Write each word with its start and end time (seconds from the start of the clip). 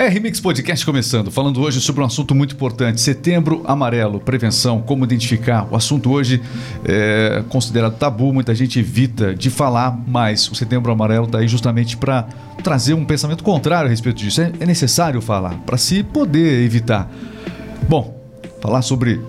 É 0.00 0.08
Remix 0.08 0.40
Podcast 0.40 0.86
começando, 0.86 1.30
falando 1.30 1.60
hoje 1.60 1.78
sobre 1.78 2.00
um 2.00 2.06
assunto 2.06 2.34
muito 2.34 2.54
importante: 2.54 3.02
Setembro 3.02 3.62
Amarelo, 3.66 4.18
prevenção, 4.18 4.80
como 4.80 5.04
identificar. 5.04 5.68
O 5.70 5.76
assunto 5.76 6.10
hoje 6.10 6.40
é 6.86 7.44
considerado 7.50 7.98
tabu, 7.98 8.32
muita 8.32 8.54
gente 8.54 8.78
evita 8.78 9.34
de 9.34 9.50
falar, 9.50 9.94
mas 10.08 10.50
o 10.50 10.54
Setembro 10.54 10.90
Amarelo 10.90 11.26
está 11.26 11.40
aí 11.40 11.46
justamente 11.46 11.98
para 11.98 12.22
trazer 12.64 12.94
um 12.94 13.04
pensamento 13.04 13.44
contrário 13.44 13.88
a 13.88 13.90
respeito 13.90 14.16
disso. 14.16 14.40
É, 14.40 14.50
é 14.60 14.64
necessário 14.64 15.20
falar 15.20 15.58
para 15.66 15.76
se 15.76 16.02
poder 16.02 16.64
evitar. 16.64 17.06
Bom, 17.86 18.24
falar 18.62 18.80
sobre 18.80 19.20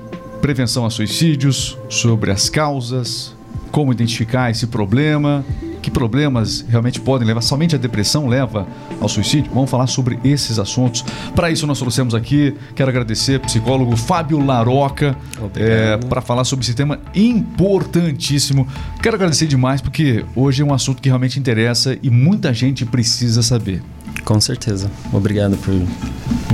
prevenção 0.42 0.86
a 0.86 0.90
suicídios, 0.90 1.78
sobre 1.90 2.32
as 2.32 2.50
causas, 2.50 3.36
como 3.74 3.92
identificar 3.92 4.50
esse 4.50 4.68
problema, 4.68 5.44
que 5.92 5.94
problemas 5.94 6.66
realmente 6.68 7.00
podem 7.00 7.28
levar, 7.28 7.42
somente 7.42 7.76
a 7.76 7.78
depressão 7.78 8.28
leva 8.28 8.66
ao 9.00 9.10
suicídio? 9.10 9.52
Vamos 9.54 9.70
falar 9.70 9.88
sobre 9.88 10.18
esses 10.24 10.58
assuntos. 10.58 11.04
Para 11.36 11.52
isso, 11.52 11.68
nós 11.68 11.78
trouxemos 11.78 12.16
aqui, 12.16 12.56
quero 12.74 12.90
agradecer 12.90 13.36
ao 13.36 13.42
psicólogo 13.42 13.96
Fábio 13.96 14.44
Laroca 14.44 15.16
é, 15.56 15.98
para 15.98 16.22
falar 16.22 16.46
sobre 16.46 16.64
esse 16.64 16.74
tema 16.74 17.00
importantíssimo. 17.14 18.68
Quero 19.02 19.16
agradecer 19.16 19.46
demais 19.48 19.82
porque 19.82 20.26
hoje 20.36 20.62
é 20.62 20.66
um 20.66 20.74
assunto 20.74 21.02
que 21.02 21.10
realmente 21.10 21.38
interessa 21.38 21.98
e 22.02 22.10
muita 22.10 22.54
gente 22.54 22.86
precisa 22.86 23.44
saber. 23.44 23.84
Com 24.24 24.40
certeza. 24.40 24.90
Obrigado 25.12 25.58
por 25.58 25.74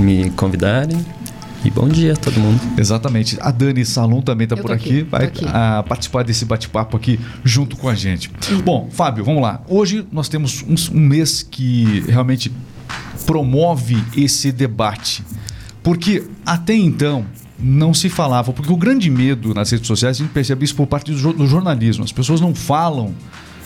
me 0.00 0.30
convidarem 0.30 1.04
e 1.64 1.70
bom 1.70 1.88
dia 1.88 2.12
a 2.12 2.16
todo 2.16 2.38
mundo. 2.38 2.60
Exatamente. 2.76 3.36
A 3.40 3.50
Dani 3.50 3.84
Salom 3.84 4.20
também 4.20 4.44
está 4.44 4.56
por 4.56 4.72
aqui, 4.72 5.00
aqui 5.00 5.02
vai 5.02 5.24
aqui. 5.24 5.44
A, 5.46 5.82
participar 5.82 6.22
desse 6.22 6.44
bate-papo 6.44 6.96
aqui 6.96 7.18
junto 7.44 7.76
com 7.76 7.88
a 7.88 7.94
gente. 7.94 8.30
Bom, 8.64 8.88
Fábio, 8.90 9.24
vamos 9.24 9.42
lá. 9.42 9.62
Hoje 9.68 10.06
nós 10.12 10.28
temos 10.28 10.62
um, 10.62 10.96
um 10.96 11.00
mês 11.00 11.42
que 11.42 12.04
realmente 12.08 12.52
promove 13.26 14.02
esse 14.16 14.52
debate. 14.52 15.24
Porque 15.82 16.24
até 16.46 16.74
então 16.74 17.26
não 17.58 17.92
se 17.92 18.08
falava, 18.08 18.52
porque 18.52 18.72
o 18.72 18.76
grande 18.76 19.10
medo 19.10 19.52
nas 19.52 19.70
redes 19.70 19.86
sociais, 19.86 20.16
a 20.16 20.22
gente 20.22 20.32
percebe 20.32 20.64
isso 20.64 20.76
por 20.76 20.86
parte 20.86 21.12
do, 21.12 21.32
do 21.32 21.46
jornalismo. 21.46 22.04
As 22.04 22.12
pessoas 22.12 22.40
não 22.40 22.54
falam 22.54 23.14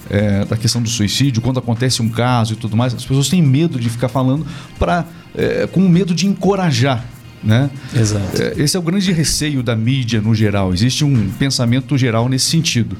é, 0.08 0.44
da 0.44 0.56
questão 0.56 0.82
do 0.82 0.88
suicídio, 0.88 1.42
quando 1.42 1.58
acontece 1.58 2.00
um 2.00 2.08
caso 2.08 2.54
e 2.54 2.56
tudo 2.56 2.76
mais, 2.76 2.94
as 2.94 3.04
pessoas 3.04 3.28
têm 3.28 3.42
medo 3.42 3.78
de 3.78 3.88
ficar 3.90 4.08
falando 4.08 4.46
para 4.78 5.04
é, 5.34 5.66
com 5.66 5.80
medo 5.88 6.14
de 6.14 6.26
encorajar. 6.26 7.04
Né? 7.42 7.70
Exato. 7.94 8.40
É, 8.40 8.54
esse 8.56 8.76
é 8.76 8.80
o 8.80 8.82
grande 8.82 9.10
receio 9.12 9.62
da 9.62 9.74
mídia 9.74 10.20
no 10.20 10.34
geral. 10.34 10.72
Existe 10.72 11.04
um 11.04 11.30
pensamento 11.30 11.98
geral 11.98 12.28
nesse 12.28 12.46
sentido. 12.46 12.96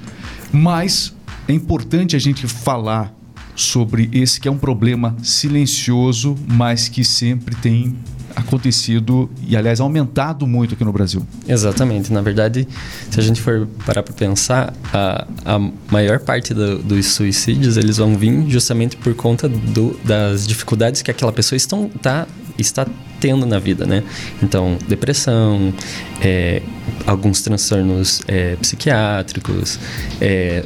Mas 0.53 1.15
é 1.49 1.53
importante 1.53 2.17
a 2.17 2.19
gente 2.19 2.47
falar 2.49 3.15
sobre 3.55 4.09
esse 4.13 4.41
que 4.41 4.49
é 4.49 4.51
um 4.51 4.59
problema 4.59 5.17
silencioso, 5.23 6.37
mas 6.49 6.89
que 6.89 7.05
sempre 7.05 7.55
tem 7.57 7.95
acontecido 8.35 9.31
e, 9.47 9.57
aliás, 9.57 9.81
aumentado 9.81 10.47
muito 10.47 10.75
aqui 10.75 10.85
no 10.85 10.93
Brasil. 10.93 11.27
Exatamente. 11.47 12.13
Na 12.13 12.23
verdade, 12.23 12.67
se 13.11 13.21
a 13.21 13.23
gente 13.23 13.41
for 13.41 13.69
parar 13.85 14.03
para 14.03 14.15
pensar, 14.15 14.73
a, 14.93 15.27
a 15.45 15.59
maior 15.91 16.19
parte 16.19 16.55
do, 16.55 16.79
dos 16.79 17.07
suicídios 17.07 17.77
eles 17.77 17.99
vão 17.99 18.17
vir 18.17 18.49
justamente 18.49 18.97
por 18.97 19.15
conta 19.15 19.49
do, 19.49 19.99
das 20.05 20.47
dificuldades 20.47 21.03
que 21.03 21.11
aquela 21.11 21.33
pessoa 21.33 21.57
estão, 21.57 21.89
tá, 21.89 22.27
está 22.59 22.87
tendo 23.23 23.47
na 23.47 23.61
vida, 23.61 23.87
né? 23.87 24.03
Então, 24.43 24.77
depressão, 24.89 25.73
é, 26.21 26.61
alguns 27.07 27.41
transtornos 27.41 28.21
é, 28.27 28.57
psiquiátricos, 28.57 29.79
é, 30.21 30.65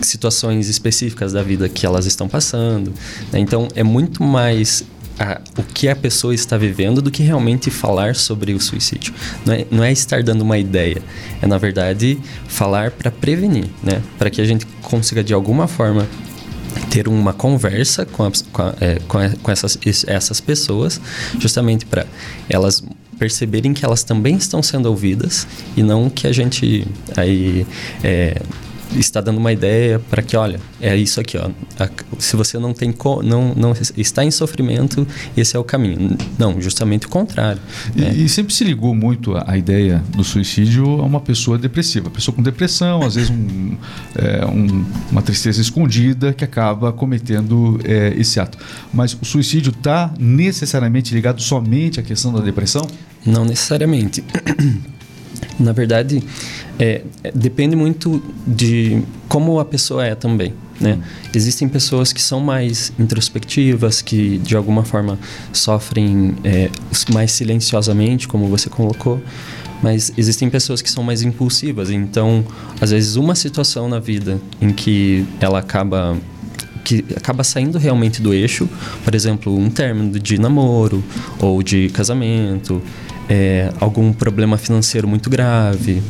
situações 0.00 0.68
específicas 0.68 1.32
da 1.32 1.44
vida 1.44 1.68
que 1.68 1.86
elas 1.86 2.04
estão 2.04 2.28
passando. 2.28 2.92
Né? 3.32 3.38
Então, 3.38 3.68
é 3.76 3.84
muito 3.84 4.20
mais 4.20 4.84
a, 5.16 5.40
o 5.56 5.62
que 5.62 5.88
a 5.88 5.94
pessoa 5.94 6.34
está 6.34 6.56
vivendo 6.56 7.00
do 7.00 7.08
que 7.08 7.22
realmente 7.22 7.70
falar 7.70 8.16
sobre 8.16 8.52
o 8.52 8.60
suicídio. 8.60 9.14
Não 9.46 9.54
é, 9.54 9.66
não 9.70 9.84
é 9.84 9.92
estar 9.92 10.24
dando 10.24 10.42
uma 10.42 10.58
ideia, 10.58 11.00
é 11.40 11.46
na 11.46 11.56
verdade 11.56 12.18
falar 12.48 12.90
para 12.90 13.12
prevenir, 13.12 13.66
né? 13.80 14.02
Para 14.18 14.28
que 14.28 14.40
a 14.40 14.44
gente 14.44 14.66
consiga 14.82 15.22
de 15.22 15.32
alguma 15.32 15.68
forma 15.68 16.08
ter 16.92 17.08
uma 17.08 17.32
conversa 17.32 18.04
com, 18.04 18.22
a, 18.22 18.30
com, 18.52 18.62
a, 18.62 18.74
é, 18.78 18.98
com, 19.08 19.16
a, 19.16 19.30
com 19.30 19.50
essas, 19.50 19.78
essas 20.06 20.40
pessoas, 20.42 21.00
justamente 21.38 21.86
para 21.86 22.04
elas 22.50 22.84
perceberem 23.18 23.72
que 23.72 23.82
elas 23.82 24.02
também 24.02 24.36
estão 24.36 24.62
sendo 24.62 24.86
ouvidas 24.86 25.46
e 25.74 25.82
não 25.82 26.10
que 26.10 26.26
a 26.26 26.32
gente 26.32 26.86
aí 27.16 27.66
é, 28.04 28.42
está 28.98 29.20
dando 29.20 29.38
uma 29.38 29.52
ideia 29.52 29.98
para 29.98 30.22
que, 30.22 30.36
olha, 30.36 30.60
é 30.80 30.96
isso 30.96 31.20
aqui, 31.20 31.38
ó. 31.38 31.50
Se 32.18 32.36
você 32.36 32.58
não 32.58 32.72
tem 32.72 32.94
não, 33.24 33.54
não 33.54 33.72
está 33.96 34.24
em 34.24 34.30
sofrimento, 34.30 35.06
esse 35.36 35.56
é 35.56 35.58
o 35.58 35.64
caminho. 35.64 36.16
Não, 36.38 36.60
justamente 36.60 37.06
o 37.06 37.08
contrário. 37.08 37.60
E, 37.96 38.00
né? 38.00 38.14
e 38.14 38.28
sempre 38.28 38.52
se 38.54 38.64
ligou 38.64 38.94
muito 38.94 39.36
a, 39.36 39.44
a, 39.46 39.58
ideia 39.58 40.02
do 40.16 40.22
suicídio 40.22 40.84
a 41.00 41.04
uma 41.04 41.20
pessoa 41.20 41.58
depressiva, 41.58 42.10
pessoa 42.10 42.34
com 42.34 42.42
depressão, 42.42 43.02
às 43.02 43.14
vezes 43.14 43.30
um, 43.30 43.76
é, 44.14 44.44
um, 44.46 44.84
uma 45.10 45.22
tristeza 45.22 45.60
escondida 45.60 46.32
que 46.32 46.44
acaba 46.44 46.92
cometendo 46.92 47.80
é, 47.84 48.14
esse 48.16 48.38
ato. 48.38 48.58
Mas 48.92 49.16
o 49.20 49.24
suicídio 49.24 49.70
está 49.70 50.12
necessariamente 50.18 51.14
ligado 51.14 51.40
somente 51.40 52.00
à 52.00 52.02
questão 52.02 52.32
da 52.32 52.40
depressão? 52.40 52.86
Não 53.24 53.44
necessariamente. 53.44 54.24
Na 55.58 55.72
verdade, 55.72 56.22
é, 56.78 57.02
depende 57.34 57.76
muito 57.76 58.22
de 58.46 59.02
como 59.28 59.58
a 59.60 59.64
pessoa 59.64 60.04
é 60.06 60.14
também. 60.14 60.54
Né? 60.80 60.98
Existem 61.34 61.68
pessoas 61.68 62.12
que 62.12 62.20
são 62.20 62.40
mais 62.40 62.92
introspectivas, 62.98 64.02
que 64.02 64.38
de 64.38 64.56
alguma 64.56 64.84
forma 64.84 65.18
sofrem 65.52 66.34
é, 66.42 66.70
mais 67.12 67.30
silenciosamente, 67.32 68.26
como 68.26 68.48
você 68.48 68.68
colocou, 68.68 69.22
mas 69.82 70.12
existem 70.16 70.50
pessoas 70.50 70.82
que 70.82 70.90
são 70.90 71.04
mais 71.04 71.22
impulsivas. 71.22 71.90
Então, 71.90 72.44
às 72.80 72.90
vezes, 72.90 73.16
uma 73.16 73.34
situação 73.34 73.88
na 73.88 73.98
vida 73.98 74.40
em 74.60 74.72
que 74.72 75.26
ela 75.40 75.58
acaba 75.58 76.16
que 76.84 77.04
acaba 77.16 77.44
saindo 77.44 77.78
realmente 77.78 78.20
do 78.20 78.34
eixo, 78.34 78.68
por 79.04 79.14
exemplo, 79.14 79.56
um 79.56 79.70
término 79.70 80.18
de 80.18 80.36
namoro 80.36 81.02
ou 81.38 81.62
de 81.62 81.88
casamento, 81.90 82.82
é, 83.28 83.72
algum 83.80 84.12
problema 84.12 84.58
financeiro 84.58 85.06
muito 85.06 85.30
grave, 85.30 86.02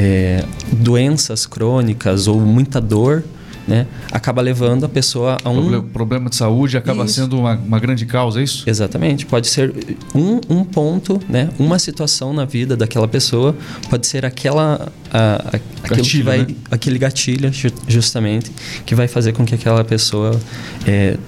é, 0.00 0.42
doenças 0.72 1.44
crônicas 1.44 2.26
ou 2.26 2.40
muita 2.40 2.80
dor, 2.80 3.22
né, 3.68 3.86
acaba 4.10 4.40
levando 4.40 4.84
a 4.84 4.88
pessoa 4.88 5.36
a 5.44 5.50
um 5.50 5.82
problema, 5.82 6.30
de 6.30 6.36
saúde 6.36 6.78
acaba 6.78 7.04
isso. 7.04 7.14
sendo 7.14 7.38
uma, 7.38 7.54
uma, 7.54 7.78
grande 7.78 8.06
causa, 8.06 8.40
é 8.40 8.42
isso? 8.42 8.64
Exatamente, 8.66 9.26
pode 9.26 9.46
ser 9.46 9.72
um, 10.14 10.40
um 10.48 10.64
ponto, 10.64 11.20
né, 11.28 11.50
uma 11.58 11.78
situação 11.78 12.32
na 12.32 12.46
vida 12.46 12.74
daquela 12.74 13.06
pessoa 13.06 13.54
pode 13.90 14.06
ser 14.06 14.24
aquela 14.24 14.90
a, 15.12 15.58
a, 15.84 15.88
gatilho, 15.88 16.24
vai, 16.24 16.38
né? 16.38 16.46
aquele 16.70 16.98
gatilho 16.98 17.50
justamente 17.86 18.50
que 18.86 18.94
vai 18.94 19.06
fazer 19.06 19.34
com 19.34 19.44
que 19.44 19.54
aquela 19.54 19.84
pessoa 19.84 20.40
é, 20.86 21.18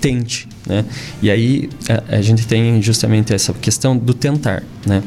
tente, 0.00 0.48
né? 0.66 0.84
E 1.22 1.30
aí 1.30 1.70
a, 1.88 2.16
a, 2.16 2.20
gente 2.20 2.46
tem 2.46 2.82
justamente 2.82 3.32
essa 3.32 3.52
questão 3.52 3.96
do 3.96 4.12
tentar, 4.12 4.64
né? 4.84 5.02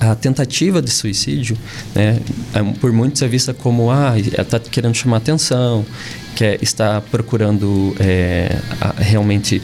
A 0.00 0.14
tentativa 0.14 0.82
de 0.82 0.90
suicídio, 0.90 1.56
né, 1.94 2.18
é, 2.52 2.62
por 2.80 2.92
muitos 2.92 3.22
é 3.22 3.28
vista 3.28 3.54
como 3.54 3.90
ah, 3.90 4.14
está 4.18 4.58
querendo 4.58 4.94
chamar 4.94 5.18
atenção, 5.18 5.84
quer 6.34 6.62
está 6.62 7.00
procurando 7.00 7.94
é, 8.00 8.58
a, 8.80 8.94
realmente 8.98 9.62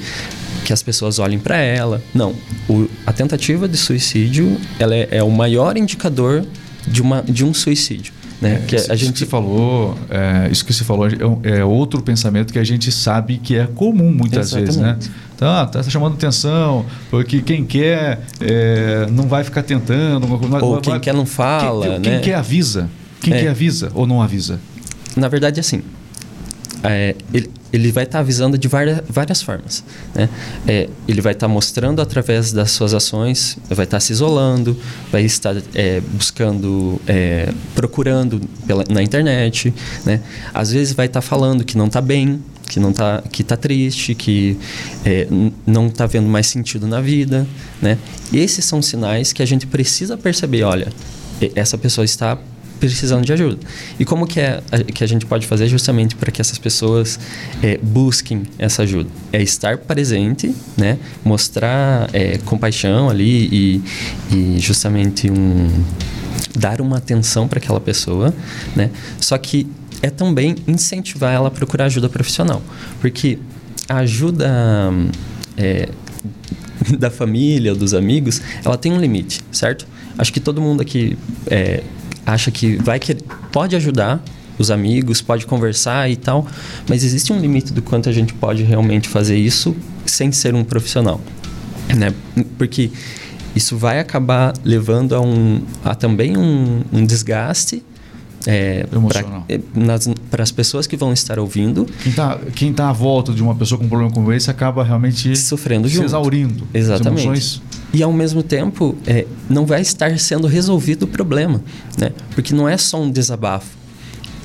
que 0.64 0.72
as 0.72 0.82
pessoas 0.82 1.18
olhem 1.18 1.38
para 1.38 1.56
ela. 1.58 2.02
Não, 2.14 2.34
o, 2.68 2.88
a 3.06 3.12
tentativa 3.12 3.68
de 3.68 3.76
suicídio 3.76 4.56
ela 4.78 4.94
é, 4.94 5.08
é 5.10 5.22
o 5.22 5.30
maior 5.30 5.76
indicador 5.76 6.44
de, 6.86 7.02
uma, 7.02 7.22
de 7.22 7.44
um 7.44 7.52
suicídio. 7.52 8.12
Né? 8.40 8.54
É, 8.54 8.66
que 8.66 8.76
a 8.76 8.96
gente 8.96 9.24
que 9.24 9.30
falou, 9.30 9.98
é, 10.08 10.48
isso 10.50 10.64
que 10.64 10.72
você 10.72 10.82
falou 10.82 11.06
é, 11.06 11.58
é, 11.58 11.64
outro 11.64 12.00
pensamento 12.00 12.52
que 12.52 12.58
a 12.58 12.64
gente 12.64 12.90
sabe 12.90 13.36
que 13.36 13.54
é 13.54 13.66
comum 13.66 14.10
muitas 14.10 14.46
Exatamente. 14.46 14.66
vezes, 14.66 14.80
né? 14.80 14.98
Então, 15.36 15.48
ah, 15.48 15.66
tá 15.66 15.82
chamando 15.82 16.14
atenção, 16.14 16.86
porque 17.10 17.42
quem 17.42 17.64
quer 17.64 18.20
é, 18.40 19.06
não 19.10 19.28
vai 19.28 19.44
ficar 19.44 19.62
tentando. 19.62 20.30
Ou 20.30 20.38
vai, 20.38 20.80
quem 20.80 20.92
vai, 20.92 21.00
quer 21.00 21.14
não 21.14 21.26
fala, 21.26 21.82
quem, 21.82 21.98
né? 21.98 22.00
Quem 22.02 22.20
quer 22.20 22.34
avisa. 22.34 22.88
Quem 23.20 23.34
é. 23.34 23.40
quer 23.40 23.48
avisa 23.48 23.90
ou 23.94 24.06
não 24.06 24.22
avisa. 24.22 24.58
Na 25.16 25.28
verdade, 25.28 25.60
assim, 25.60 25.82
é, 26.82 27.14
ele, 27.32 27.50
ele 27.72 27.92
vai 27.92 28.04
estar 28.04 28.18
tá 28.18 28.20
avisando 28.20 28.58
de 28.58 28.68
várias, 28.68 29.00
várias 29.08 29.42
formas. 29.42 29.84
Né? 30.14 30.28
É, 30.66 30.88
ele 31.06 31.20
vai 31.20 31.32
estar 31.32 31.46
tá 31.46 31.52
mostrando 31.52 32.00
através 32.00 32.52
das 32.52 32.70
suas 32.72 32.94
ações, 32.94 33.56
vai 33.68 33.84
estar 33.84 33.96
tá 33.96 34.00
se 34.00 34.12
isolando, 34.12 34.76
vai 35.10 35.22
estar 35.22 35.56
é, 35.74 36.00
buscando, 36.00 37.00
é, 37.06 37.52
procurando 37.74 38.40
pela, 38.66 38.84
na 38.88 39.02
internet. 39.02 39.72
Né? 40.04 40.20
Às 40.52 40.72
vezes 40.72 40.92
vai 40.92 41.06
estar 41.06 41.20
tá 41.20 41.26
falando 41.26 41.64
que 41.64 41.76
não 41.76 41.86
está 41.86 42.00
bem, 42.00 42.42
que 42.68 42.78
não 42.78 42.90
está 42.90 43.22
que 43.30 43.42
tá 43.42 43.56
triste, 43.56 44.14
que 44.14 44.56
é, 45.04 45.26
não 45.66 45.88
está 45.88 46.06
vendo 46.06 46.28
mais 46.28 46.46
sentido 46.46 46.86
na 46.86 47.00
vida. 47.00 47.46
Né? 47.82 47.98
Esses 48.32 48.64
são 48.64 48.80
sinais 48.80 49.32
que 49.32 49.42
a 49.42 49.46
gente 49.46 49.66
precisa 49.66 50.16
perceber. 50.16 50.62
Olha, 50.62 50.88
essa 51.54 51.78
pessoa 51.78 52.04
está 52.04 52.38
precisando 52.80 53.24
de 53.24 53.32
ajuda. 53.32 53.58
E 53.98 54.04
como 54.04 54.26
que, 54.26 54.40
é, 54.40 54.62
que 54.92 55.04
a 55.04 55.06
gente 55.06 55.26
pode 55.26 55.46
fazer 55.46 55.68
justamente 55.68 56.16
para 56.16 56.32
que 56.32 56.40
essas 56.40 56.58
pessoas 56.58 57.20
é, 57.62 57.78
busquem 57.78 58.44
essa 58.58 58.82
ajuda? 58.82 59.10
É 59.32 59.42
estar 59.42 59.76
presente, 59.78 60.52
né? 60.76 60.98
mostrar 61.22 62.08
é, 62.12 62.38
compaixão 62.38 63.10
ali 63.10 63.48
e, 63.52 63.82
e 64.32 64.58
justamente 64.58 65.30
um, 65.30 65.84
dar 66.58 66.80
uma 66.80 66.96
atenção 66.96 67.46
para 67.46 67.58
aquela 67.58 67.80
pessoa, 67.80 68.34
né? 68.74 68.90
só 69.20 69.36
que 69.36 69.66
é 70.02 70.08
também 70.08 70.56
incentivar 70.66 71.34
ela 71.34 71.48
a 71.48 71.50
procurar 71.50 71.84
ajuda 71.84 72.08
profissional, 72.08 72.62
porque 73.00 73.38
a 73.86 73.98
ajuda 73.98 74.90
é, 75.56 75.88
da 76.98 77.10
família, 77.10 77.74
dos 77.74 77.92
amigos, 77.92 78.40
ela 78.64 78.78
tem 78.78 78.92
um 78.92 78.98
limite, 78.98 79.42
certo? 79.52 79.86
Acho 80.16 80.32
que 80.32 80.40
todo 80.40 80.60
mundo 80.60 80.80
aqui 80.80 81.18
é, 81.46 81.82
acha 82.32 82.50
que 82.50 82.76
vai 82.76 82.98
que 82.98 83.14
pode 83.52 83.76
ajudar 83.76 84.22
os 84.58 84.70
amigos, 84.70 85.22
pode 85.22 85.46
conversar 85.46 86.10
e 86.10 86.16
tal, 86.16 86.46
mas 86.88 87.02
existe 87.02 87.32
um 87.32 87.38
limite 87.38 87.72
do 87.72 87.80
quanto 87.80 88.08
a 88.08 88.12
gente 88.12 88.34
pode 88.34 88.62
realmente 88.62 89.08
fazer 89.08 89.36
isso 89.36 89.74
sem 90.04 90.30
ser 90.32 90.54
um 90.54 90.62
profissional, 90.62 91.20
né? 91.96 92.12
Porque 92.58 92.90
isso 93.54 93.76
vai 93.76 93.98
acabar 93.98 94.52
levando 94.64 95.14
a, 95.14 95.20
um, 95.20 95.62
a 95.84 95.94
também 95.94 96.36
um, 96.36 96.82
um 96.92 97.04
desgaste 97.04 97.82
é, 98.46 98.86
para 100.30 100.42
as 100.42 100.50
pessoas 100.50 100.86
que 100.86 100.96
vão 100.96 101.12
estar 101.12 101.38
ouvindo. 101.38 101.86
Quem 102.02 102.10
está 102.10 102.38
quem 102.54 102.72
tá 102.72 102.88
à 102.88 102.92
volta 102.92 103.32
de 103.32 103.42
uma 103.42 103.54
pessoa 103.54 103.78
com 103.78 103.84
um 103.84 103.88
problema 103.88 104.12
como 104.12 104.32
esse 104.32 104.50
acaba 104.50 104.82
realmente 104.84 105.36
sofrendo 105.36 105.88
se 105.88 105.94
junto. 105.94 106.06
exaurindo. 106.06 106.68
Exatamente. 106.72 107.62
E 107.92 108.02
ao 108.02 108.12
mesmo 108.12 108.42
tempo, 108.42 108.96
é, 109.06 109.26
não 109.48 109.66
vai 109.66 109.80
estar 109.80 110.16
sendo 110.18 110.46
resolvido 110.46 111.04
o 111.04 111.06
problema, 111.06 111.62
né? 111.98 112.12
Porque 112.34 112.54
não 112.54 112.68
é 112.68 112.76
só 112.76 113.00
um 113.00 113.10
desabafo 113.10 113.80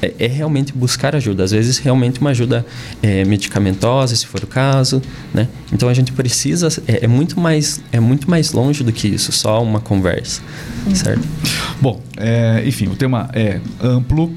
é, 0.01 0.13
é, 0.19 0.27
realmente 0.27 0.73
buscar 0.73 1.15
ajuda. 1.15 1.43
Às 1.43 1.51
vezes, 1.51 1.77
realmente 1.77 2.19
uma 2.19 2.31
ajuda 2.31 2.65
é, 3.01 3.23
medicamentosa, 3.23 4.15
se 4.15 4.25
for 4.25 4.43
o 4.43 4.47
caso, 4.47 5.01
né? 5.33 5.47
Então, 5.71 5.87
a 5.87 5.93
gente 5.93 6.11
precisa... 6.11 6.69
É, 6.87 7.05
é, 7.05 7.07
muito 7.07 7.39
mais, 7.39 7.81
é 7.91 7.99
muito 7.99 8.29
mais 8.29 8.51
longe 8.51 8.83
do 8.83 8.91
que 8.91 9.07
isso, 9.07 9.31
só 9.31 9.61
uma 9.61 9.79
conversa, 9.79 10.41
uhum. 10.85 10.95
certo? 10.95 11.27
Bom, 11.81 12.01
é, 12.17 12.63
enfim, 12.65 12.87
o 12.87 12.95
tema 12.95 13.29
é 13.33 13.59
amplo, 13.81 14.31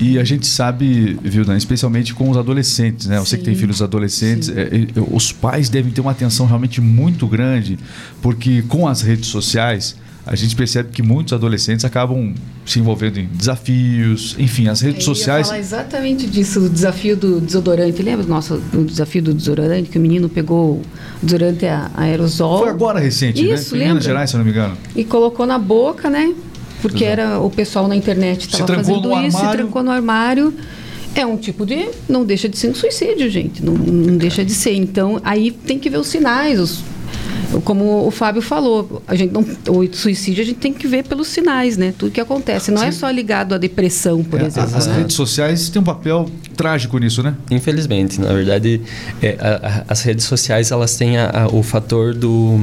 e 0.00 0.18
a 0.18 0.24
gente 0.24 0.46
sabe, 0.46 1.18
viu, 1.22 1.44
Dan, 1.44 1.56
especialmente 1.56 2.14
com 2.14 2.30
os 2.30 2.36
adolescentes, 2.36 3.06
né? 3.06 3.18
Você 3.20 3.36
que 3.36 3.44
tem 3.44 3.54
filhos 3.54 3.82
adolescentes, 3.82 4.48
é, 4.48 4.62
é, 4.62 4.86
os 5.10 5.30
pais 5.30 5.68
devem 5.68 5.92
ter 5.92 6.00
uma 6.00 6.12
atenção 6.12 6.46
realmente 6.46 6.80
muito 6.80 7.26
grande, 7.26 7.78
porque 8.22 8.62
com 8.62 8.88
as 8.88 9.02
redes 9.02 9.26
sociais, 9.28 9.96
a 10.26 10.36
gente 10.36 10.54
percebe 10.54 10.90
que 10.90 11.02
muitos 11.02 11.32
adolescentes 11.32 11.84
acabam 11.84 12.34
se 12.64 12.78
envolvendo 12.78 13.18
em 13.18 13.26
desafios, 13.26 14.36
enfim, 14.38 14.68
as 14.68 14.80
redes 14.80 15.06
Eu 15.06 15.14
sociais. 15.14 15.48
falar 15.48 15.58
exatamente 15.58 16.26
disso, 16.26 16.60
o 16.60 16.68
desafio 16.68 17.16
do 17.16 17.40
desodorante. 17.40 18.02
Lembra 18.02 18.24
do 18.24 18.28
nosso 18.28 18.58
do 18.72 18.84
desafio 18.84 19.22
do 19.22 19.34
desodorante 19.34 19.88
que 19.90 19.98
o 19.98 20.00
menino 20.00 20.28
pegou 20.28 20.74
o 20.74 20.82
desodorante 21.22 21.66
aerosol? 21.94 22.60
Foi 22.60 22.68
agora 22.68 23.00
recente, 23.00 23.42
né? 23.42 23.54
Isso, 23.54 23.76
né? 23.76 23.84
Em 23.84 23.88
Minas 23.88 24.04
Gerais, 24.04 24.30
se 24.30 24.36
não 24.36 24.44
me 24.44 24.50
engano. 24.50 24.76
E 24.94 25.04
colocou 25.04 25.46
na 25.46 25.58
boca, 25.58 26.08
né? 26.08 26.32
Porque 26.80 27.04
Exato. 27.04 27.20
era 27.20 27.40
o 27.40 27.50
pessoal 27.50 27.86
na 27.88 27.96
internet 27.96 28.48
estava 28.48 28.74
fazendo 28.74 28.98
isso, 28.98 29.12
armário. 29.12 29.32
se 29.32 29.56
trancou 29.56 29.82
no 29.82 29.90
armário. 29.90 30.54
É 31.14 31.26
um 31.26 31.36
tipo 31.36 31.66
de. 31.66 31.88
Não 32.08 32.24
deixa 32.24 32.48
de 32.48 32.56
ser 32.56 32.70
um 32.70 32.74
suicídio, 32.74 33.28
gente. 33.28 33.64
Não, 33.64 33.74
não 33.74 34.16
deixa 34.16 34.44
de 34.44 34.54
ser. 34.54 34.74
Então, 34.74 35.20
aí 35.24 35.50
tem 35.50 35.78
que 35.78 35.90
ver 35.90 35.98
os 35.98 36.06
sinais, 36.06 36.60
os 36.60 36.82
como 37.64 38.06
o 38.06 38.10
Fábio 38.10 38.40
falou, 38.42 39.02
a 39.06 39.14
gente 39.14 39.32
não, 39.32 39.44
o 39.68 39.92
suicídio 39.92 40.42
a 40.42 40.46
gente 40.46 40.58
tem 40.58 40.72
que 40.72 40.86
ver 40.86 41.04
pelos 41.04 41.28
sinais, 41.28 41.76
né? 41.76 41.92
Tudo 41.96 42.12
que 42.12 42.20
acontece. 42.20 42.70
Não 42.70 42.82
é 42.82 42.84
Sim. 42.84 42.88
é 42.88 42.92
só 42.92 43.10
ligado 43.10 43.54
à 43.54 43.58
depressão, 43.58 44.22
por 44.22 44.40
é, 44.40 44.46
exemplo. 44.46 44.76
As 44.76 44.86
né? 44.86 44.98
redes 44.98 45.16
sociais 45.16 45.68
têm 45.68 45.80
um 45.80 45.84
papel 45.84 46.30
trágico 46.56 46.98
nisso, 46.98 47.22
né? 47.22 47.34
Infelizmente, 47.50 48.20
na 48.20 48.32
verdade, 48.32 48.80
é, 49.22 49.36
a, 49.40 49.68
a, 49.68 49.84
as 49.88 50.02
redes 50.02 50.24
sociais 50.24 50.70
elas 50.70 50.96
têm 50.96 51.18
a, 51.18 51.48
o 51.52 51.62
fator 51.62 52.14
do 52.14 52.58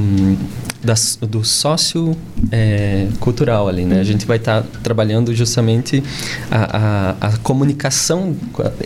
das, 0.82 1.18
do 1.20 1.44
sócio 1.44 2.16
é, 2.52 3.08
cultural 3.20 3.68
ali, 3.68 3.84
né? 3.84 4.00
A 4.00 4.04
gente 4.04 4.24
vai 4.26 4.36
estar 4.36 4.62
tá 4.62 4.68
trabalhando 4.82 5.34
justamente 5.34 6.02
a, 6.50 7.16
a, 7.20 7.28
a 7.28 7.36
comunicação 7.38 8.36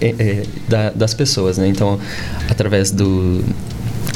é, 0.00 0.14
é, 0.18 0.42
da, 0.68 0.90
das 0.90 1.14
pessoas, 1.14 1.58
né? 1.58 1.68
Então, 1.68 1.98
através 2.48 2.90
do 2.90 3.44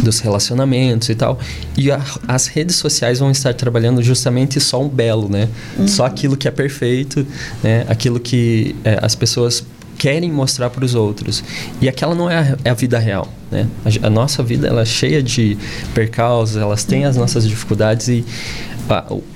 dos 0.03 0.21
relacionamentos 0.21 1.09
e 1.09 1.15
tal. 1.15 1.39
E 1.77 1.91
a, 1.91 2.01
as 2.29 2.47
redes 2.47 2.77
sociais 2.77 3.19
vão 3.19 3.31
estar 3.31 3.55
trabalhando 3.55 4.03
justamente 4.03 4.61
só 4.61 4.83
um 4.83 4.89
belo, 4.89 5.29
né? 5.29 5.49
Uhum. 5.79 5.89
Só 5.89 6.07
aquilo 6.07 6.37
que 6.37 6.47
é 6.49 6.51
perfeito, 6.51 7.27
né? 7.63 7.85
Aquilo 7.89 8.21
que 8.21 8.75
é, 8.85 8.99
as 9.03 9.15
pessoas 9.15 9.65
querem 9.99 10.31
mostrar 10.31 10.71
para 10.71 10.85
os 10.85 10.95
outros. 10.95 11.43
E 11.81 11.89
aquela 11.89 12.15
não 12.15 12.31
é 12.31 12.37
a, 12.37 12.59
é 12.65 12.71
a 12.71 12.75
vida 12.75 12.99
real, 12.99 13.33
né? 13.51 13.67
A, 13.85 14.07
a, 14.07 14.11
nossa 14.11 14.43
vida 14.43 14.69
ela 14.69 14.83
é 14.83 14.87
cheia 14.87 15.23
de 15.23 15.57
percalços, 15.95 16.57
elas 16.57 16.85
têm 16.85 17.05
as 17.05 17.17
nossas 17.17 17.49
dificuldades 17.49 18.09
e 18.09 18.25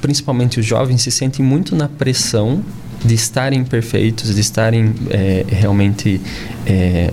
principalmente 0.00 0.60
os 0.60 0.66
jovens 0.66 1.02
se 1.02 1.10
sentem 1.10 1.44
muito 1.44 1.74
na 1.74 1.88
pressão 1.88 2.62
de 3.04 3.14
estarem 3.14 3.64
perfeitos, 3.64 4.34
de 4.34 4.40
estarem 4.40 4.94
é, 5.10 5.44
realmente 5.48 6.20
é, 6.66 7.10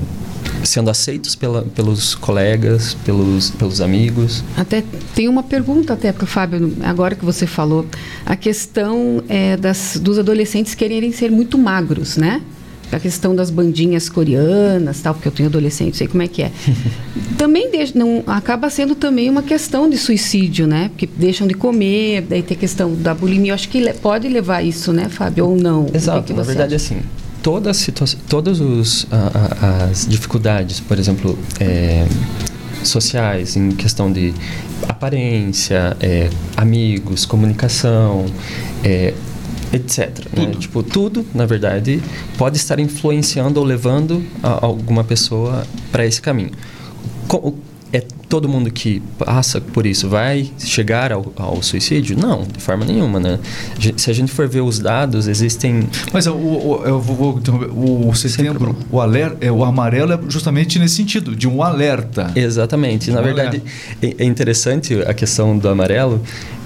sendo 0.68 0.90
aceitos 0.90 1.36
pela, 1.36 1.62
pelos 1.64 2.16
colegas, 2.16 2.96
pelos, 3.06 3.50
pelos 3.52 3.82
amigos. 3.82 4.44
Até 4.56 4.84
tem 5.16 5.28
uma 5.28 5.44
pergunta 5.44 5.94
até 5.94 6.12
para 6.12 6.24
o 6.24 6.28
Fábio, 6.28 6.74
agora 6.84 7.16
que 7.16 7.26
você 7.26 7.48
falou, 7.48 7.86
a 8.26 8.36
questão 8.36 9.24
é 9.28 9.58
das, 9.58 9.98
dos 10.02 10.20
adolescentes 10.20 10.76
quererem 10.76 11.12
ser 11.12 11.32
muito 11.32 11.58
magros, 11.58 12.18
né? 12.18 12.42
A 12.90 13.00
questão 13.00 13.36
das 13.36 13.50
bandinhas 13.50 14.08
coreanas, 14.08 15.02
tal, 15.02 15.14
porque 15.14 15.28
eu 15.28 15.32
tenho 15.32 15.50
adolescente, 15.50 15.98
sei 15.98 16.08
como 16.08 16.24
é 16.24 16.28
que 16.28 16.42
é. 16.42 16.52
também 17.38 17.70
deixa, 17.70 17.98
não, 18.00 18.24
acaba 18.26 18.70
sendo 18.70 18.96
também 18.96 19.30
uma 19.30 19.44
questão 19.44 19.90
de 19.90 19.98
suicídio, 19.98 20.66
né? 20.68 20.90
Porque 20.90 21.08
deixam 21.18 21.46
de 21.46 21.54
comer, 21.54 22.22
daí 22.22 22.42
tem 22.42 22.56
a 22.56 22.60
questão 22.60 22.96
da 22.96 23.14
bulimia. 23.14 23.52
Eu 23.52 23.56
acho 23.56 23.68
que 23.68 23.94
pode 23.96 24.30
levar 24.30 24.62
isso, 24.62 24.94
né, 24.94 25.10
Fábio? 25.10 25.48
Ou 25.48 25.58
não? 25.58 25.88
Exato, 25.94 26.34
na 26.34 26.44
verdade, 26.44 26.76
acha? 26.76 26.94
assim 26.94 27.02
todas 27.44 27.90
todas 28.28 28.60
os, 28.60 29.08
a, 29.12 29.66
a, 29.66 29.84
as 29.86 30.08
dificuldades, 30.08 30.80
por 30.80 30.98
exemplo, 31.00 31.38
é, 31.60 32.08
sociais, 32.84 33.56
em 33.56 33.72
questão 33.72 34.12
de 34.12 34.34
aparência, 34.88 35.96
é, 36.00 36.30
amigos, 36.56 37.26
comunicação, 37.26 38.26
é, 38.84 39.14
etc. 39.74 40.00
Né? 40.00 40.46
Tudo. 40.46 40.60
Tipo, 40.60 40.84
tudo, 40.84 41.26
na 41.34 41.46
verdade, 41.46 42.02
pode 42.38 42.58
estar 42.58 42.80
influenciando 42.80 43.60
ou 43.60 43.66
levando 43.66 44.24
alguma 44.42 45.04
pessoa 45.04 45.66
para 45.92 46.06
esse 46.06 46.22
caminho 46.22 46.52
é 47.94 48.02
todo 48.28 48.50
mundo 48.50 48.70
que 48.70 49.02
passa 49.18 49.62
por 49.62 49.86
isso 49.86 50.10
vai 50.10 50.52
chegar 50.60 51.12
ao, 51.12 51.32
ao, 51.38 51.62
suicídio? 51.62 52.18
Não, 52.18 52.44
de 52.44 52.62
forma 52.62 52.84
nenhuma, 52.84 53.20
né? 53.20 53.40
Se 53.96 54.12
a 54.12 54.14
gente 54.14 54.32
for 54.32 54.48
ver 54.48 54.62
os 54.62 54.80
dados, 54.80 55.28
existem... 55.28 55.88
Mas 56.12 56.28
o, 56.28 56.34
o, 56.34 56.84
eu 56.86 57.00
vou 57.00 57.38
interromper. 57.38 57.70
O, 57.74 58.14
setembro, 58.14 58.76
o, 58.92 59.00
alerta, 59.00 59.38
é, 59.46 59.52
o 59.52 59.64
amarelo 59.64 60.14
é 60.14 60.20
justamente 60.28 60.78
nesse 60.78 60.96
sentido, 60.96 61.36
de 61.36 61.48
um 61.48 61.64
alerta. 61.64 62.32
Exatamente. 62.36 63.12
Na 63.12 63.22
um 63.22 63.24
verdade, 63.24 63.64
é, 64.02 64.16
é 64.18 64.26
interessante 64.26 65.02
a 65.02 65.14
questão 65.14 65.58
do 65.58 65.70
amarelo, 65.70 66.22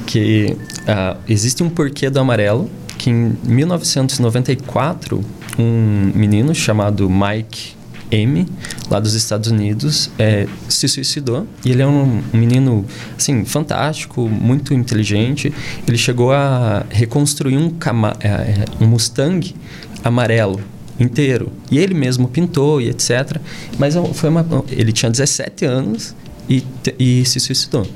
que 0.08 0.58
uh, 0.82 1.18
existe 1.28 1.62
um 1.62 1.70
porquê 1.70 2.10
do 2.10 2.20
amarelo, 2.20 2.70
que 2.98 3.10
em 3.10 3.38
1994, 3.44 5.24
um 5.60 6.12
menino 6.16 6.56
chamado 6.56 7.10
Mike 7.10 7.81
M, 8.12 8.46
lá 8.90 9.00
dos 9.00 9.14
Estados 9.14 9.50
Unidos, 9.50 10.12
é, 10.20 10.48
se 10.68 10.88
suicidou. 10.88 11.48
E 11.64 11.72
ele 11.72 11.82
é 11.82 11.88
um, 11.88 12.22
um, 12.34 12.38
menino, 12.38 12.86
assim, 13.18 13.46
fantástico, 13.46 14.28
muito 14.28 14.74
inteligente. 14.74 15.54
Ele 15.88 15.98
chegou 15.98 16.32
a 16.32 16.86
reconstruir 16.90 17.58
um, 17.58 17.70
cama, 17.70 18.14
é, 18.20 18.28
é 18.28 18.66
um 18.80 18.88
Mustang 18.88 19.56
amarelo 20.04 20.60
inteiro. 21.00 21.52
E 21.72 21.80
ele 21.80 21.94
mesmo 21.94 22.28
pintou 22.28 22.82
e 22.82 22.90
etc. 22.90 23.38
Mas 23.80 23.96
é 23.96 24.04
foi 24.14 24.30
uma, 24.30 24.46
ele 24.70 24.92
tinha 24.92 25.10
17 25.10 25.66
anos 25.66 26.14
e, 26.50 26.64
e 27.00 27.26
se 27.26 27.40
suicidou. 27.40 27.88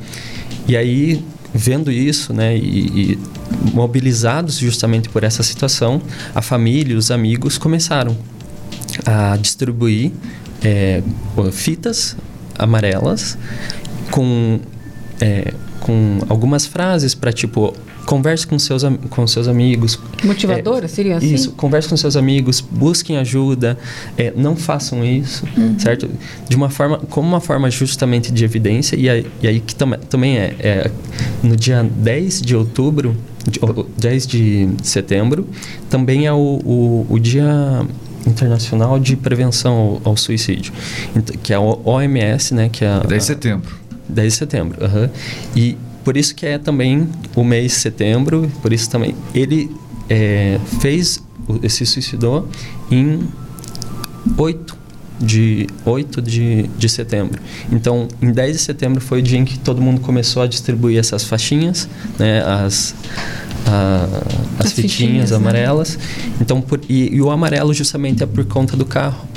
E 0.68 0.76
aí, 0.76 1.24
vendo 1.54 1.92
isso, 1.92 2.34
né, 2.34 2.58
e, 2.58 3.12
e 3.12 3.20
mobilizados 3.74 4.58
justamente 4.58 5.10
por 5.10 5.24
essa 5.24 5.44
situação, 5.44 6.02
a 6.34 6.42
família 6.42 6.98
os 6.98 7.12
amigos 7.12 7.58
começaram 7.58 8.18
a 9.06 9.38
distribuir 9.38 10.12
é, 10.64 11.02
fitas 11.52 12.16
amarelas 12.58 13.38
com, 14.12 14.60
é, 15.20 15.54
com 15.80 16.20
algumas 16.30 16.66
frases 16.66 17.14
para 17.14 17.32
tipo 17.32 17.74
converse 18.06 18.46
com 18.46 18.58
seus 18.60 18.84
com 19.10 19.28
seus 19.28 19.48
amigos. 19.48 20.00
Motivadora 20.24 20.86
é, 20.86 20.88
seria 20.88 21.18
assim? 21.18 21.34
isso 21.34 21.52
converse 21.52 21.90
com 21.90 21.98
seus 21.98 22.16
amigos 22.16 22.62
busquem 22.62 23.18
ajuda 23.18 23.78
é, 24.16 24.32
não 24.36 24.56
façam 24.56 25.04
isso 25.04 25.44
uhum. 25.58 25.78
certo? 25.80 26.10
De 26.48 26.56
uma 26.56 26.70
forma 26.70 27.00
como 27.10 27.28
uma 27.28 27.42
forma 27.42 27.70
justamente 27.70 28.32
de 28.32 28.46
evidência 28.46 28.96
e 28.96 29.10
aí, 29.10 29.26
e 29.42 29.48
aí 29.48 29.60
que 29.60 29.76
tam, 29.76 29.92
também 30.10 30.38
é, 30.38 30.56
é, 30.60 30.92
no 31.44 31.56
dia 31.56 31.84
10 31.84 32.42
de 32.42 32.56
outubro 32.56 33.16
o 33.62 33.84
10 33.84 34.28
de 34.28 34.70
setembro, 34.82 35.48
também 35.90 36.26
é 36.26 36.34
o, 36.34 36.60
o, 36.66 37.06
o 37.10 37.20
Dia 37.20 37.86
Internacional 38.26 39.00
de 39.00 39.16
Prevenção 39.16 39.74
ao, 39.74 40.12
ao, 40.12 40.18
Suicídio, 40.18 40.74
que 41.44 41.54
é 41.54 41.56
a 41.56 41.62
OMS, 41.62 42.54
né? 42.54 42.70
Que 42.70 42.84
é 42.86 43.00
10 43.08 43.22
de 43.22 43.28
setembro. 43.28 43.76
10 44.10 44.34
de 44.34 44.38
setembro, 44.38 44.78
uhum. 44.84 45.10
E 45.56 45.78
por 46.04 46.16
isso 46.16 46.36
que 46.36 46.46
é 46.46 46.58
também 46.58 47.10
o 47.36 47.44
mês 47.44 47.72
de 47.72 47.80
setembro, 47.80 48.52
por 48.62 48.72
isso 48.72 48.90
também 48.90 49.16
ele 49.34 49.76
é, 50.10 50.60
fez, 50.80 51.22
se 51.68 51.86
suicidou 51.86 52.48
em 52.92 53.28
8 54.38 54.86
de 55.20 55.68
8 55.86 56.22
de, 56.22 56.64
de 56.78 56.90
setembro. 56.90 57.42
Então, 57.72 58.08
em 58.22 58.32
10 58.32 58.58
de 58.58 58.62
setembro 58.62 59.02
foi 59.02 59.20
o 59.20 59.22
dia 59.22 59.40
em 59.40 59.46
que 59.46 59.58
todo 59.58 59.82
mundo 59.82 60.02
começou 60.02 60.44
a 60.44 60.48
distribuir 60.48 61.00
essas 61.00 61.24
faixinhas, 61.24 61.88
né, 62.20 62.44
as, 62.44 62.94
a, 63.66 64.08
as, 64.60 64.68
as, 64.68 64.74
fitinhas, 64.74 64.92
fitinhas 64.92 65.32
né? 65.32 65.38
amarelas. 65.38 65.98
Né? 65.98 66.38
Então, 66.42 66.62
por, 66.62 66.80
e, 66.88 67.16
e, 67.16 67.22
o 67.22 67.32
amarelo 67.32 67.74
justamente 67.74 68.24
é 68.24 68.26
por 68.26 68.46
conta 68.46 68.76
do 68.78 68.86
carro 68.86 69.28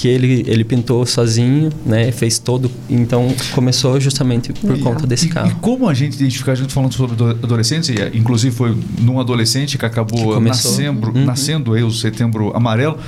que 0.00 0.08
ele, 0.08 0.44
ele 0.46 0.64
pintou 0.64 1.04
sozinho, 1.04 1.70
né? 1.84 2.10
Fez 2.10 2.38
todo. 2.38 2.70
Então 2.88 3.28
começou 3.52 4.00
justamente 4.00 4.50
por 4.50 4.78
e, 4.78 4.80
conta 4.80 5.06
desse 5.06 5.28
carro. 5.28 5.50
E, 5.50 5.54
como 5.56 5.86
a 5.86 5.92
gente 5.92 6.14
identificar, 6.14 6.52
a 6.52 6.54
gente 6.54 6.72
falando 6.72 6.94
sobre 6.94 7.22
adolescentes, 7.42 7.90
e, 7.90 8.16
inclusive 8.16 8.54
foi 8.54 8.74
num 8.98 9.20
adolescente 9.20 9.76
que 9.76 9.84
acabou 9.84 10.38
que 10.38 10.40
nascendo, 10.40 11.08
uhum. 11.08 11.24
nascendo 11.26 11.74
aí 11.74 11.82
o 11.82 11.90
setembro 11.90 12.50
amarelo. 12.56 12.98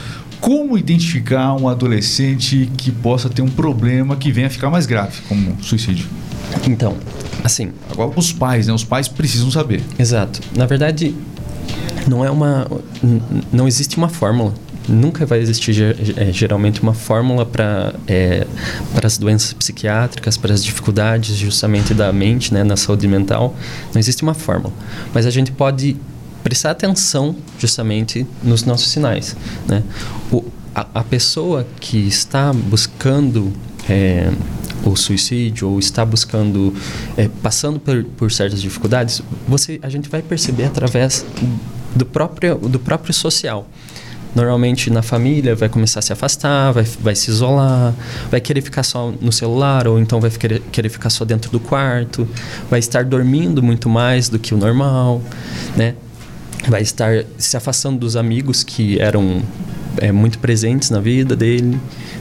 Como 0.43 0.77
identificar 0.77 1.55
um 1.55 1.69
adolescente 1.69 2.69
que 2.77 2.91
possa 2.91 3.31
ter 3.31 3.43
um 3.43 3.49
problema 3.49 4.17
que 4.17 4.33
venha 4.33 4.49
a 4.49 4.51
ficar 4.51 4.71
mais 4.71 4.87
grave, 4.87 5.23
como 5.29 5.57
suicídio? 5.63 6.09
Então, 6.69 6.97
assim. 7.45 7.71
Agora 7.89 8.11
os 8.17 8.33
pais, 8.33 8.67
né? 8.67 8.73
Os 8.73 8.83
pais 8.83 9.07
precisam 9.07 9.53
saber. 9.53 9.81
Exato. 9.97 10.41
Na 10.57 10.67
verdade, 10.67 11.15
não 12.09 12.25
é 12.25 12.31
uma. 12.31 12.67
Não 13.53 13.69
existe 13.69 13.97
uma 13.97 14.09
fórmula 14.09 14.53
nunca 14.89 15.25
vai 15.25 15.39
existir 15.39 15.97
é, 16.17 16.33
geralmente 16.33 16.83
uma 16.83 16.93
fórmula 16.93 17.47
para 17.47 17.95
é, 18.09 18.45
para 18.93 19.07
as 19.07 19.17
doenças 19.17 19.53
psiquiátricas, 19.53 20.37
para 20.37 20.53
as 20.53 20.65
dificuldades 20.65 21.37
justamente 21.37 21.95
da 21.95 22.13
mente, 22.13 22.53
né, 22.53 22.65
na 22.65 22.77
saúde 22.77 23.07
mental. 23.07 23.55
Não 23.95 24.01
existe 24.01 24.25
uma 24.25 24.35
fórmula, 24.35 24.75
mas 25.15 25.25
a 25.25 25.31
gente 25.31 25.53
pode 25.53 25.97
prestar 26.43 26.73
atenção 26.73 27.37
justamente 27.59 28.27
nos 28.43 28.65
nossos 28.65 28.89
sinais, 28.89 29.37
né? 29.67 29.83
O, 30.31 30.45
a, 30.75 30.87
a 30.95 31.05
pessoa 31.05 31.67
que 31.81 31.99
está 31.99 32.53
buscando 32.53 33.53
é, 33.89 34.31
o 34.85 34.97
suicídio 34.97 35.69
ou 35.69 35.79
está 35.79 36.05
buscando 36.05 36.75
é, 37.17 37.29
passando 37.43 37.79
por, 37.79 38.05
por 38.05 38.33
certas 38.33 38.61
dificuldades, 38.61 39.23
você 39.47 39.79
a 39.83 39.89
gente 39.89 40.09
vai 40.09 40.23
perceber 40.23 40.65
através 40.65 41.25
do 41.95 42.07
próprio 42.07 42.57
do 42.57 42.79
próprio 42.79 43.13
social 43.13 43.69
normalmente 44.35 44.91
na 44.91 45.03
família 45.03 45.55
vai 45.55 45.69
começar 45.69 45.99
a 45.99 46.03
se 46.03 46.13
afastar, 46.13 46.73
vai, 46.73 46.85
vai 46.85 47.15
se 47.15 47.31
isolar, 47.31 47.95
vai 48.31 48.41
querer 48.41 48.63
ficar 48.63 48.83
só 48.83 49.13
no 49.21 49.31
celular 49.31 49.87
ou 49.87 49.99
então 49.99 50.21
vai 50.21 50.31
querer, 50.31 50.61
querer 50.73 50.89
ficar 50.89 51.11
só 51.11 51.25
dentro 51.25 51.51
do 51.51 51.61
quarto, 51.61 52.27
vai 52.71 52.81
estar 52.81 53.05
dormindo 53.05 53.63
muito 53.63 53.89
mais 53.89 54.29
do 54.29 54.39
que 54.39 54.55
o 54.55 54.57
normal, 54.57 55.21
né? 55.77 55.95
Vai 56.69 56.83
estar 56.83 57.25
se 57.39 57.57
afastando 57.57 57.99
dos 57.99 58.17
amigos 58.17 58.63
que 58.63 59.01
eram 59.01 59.43
é, 59.99 60.13
muito 60.13 60.39
presentes 60.39 60.91
na 60.91 61.01
vida 61.01 61.35
dele, 61.35 61.79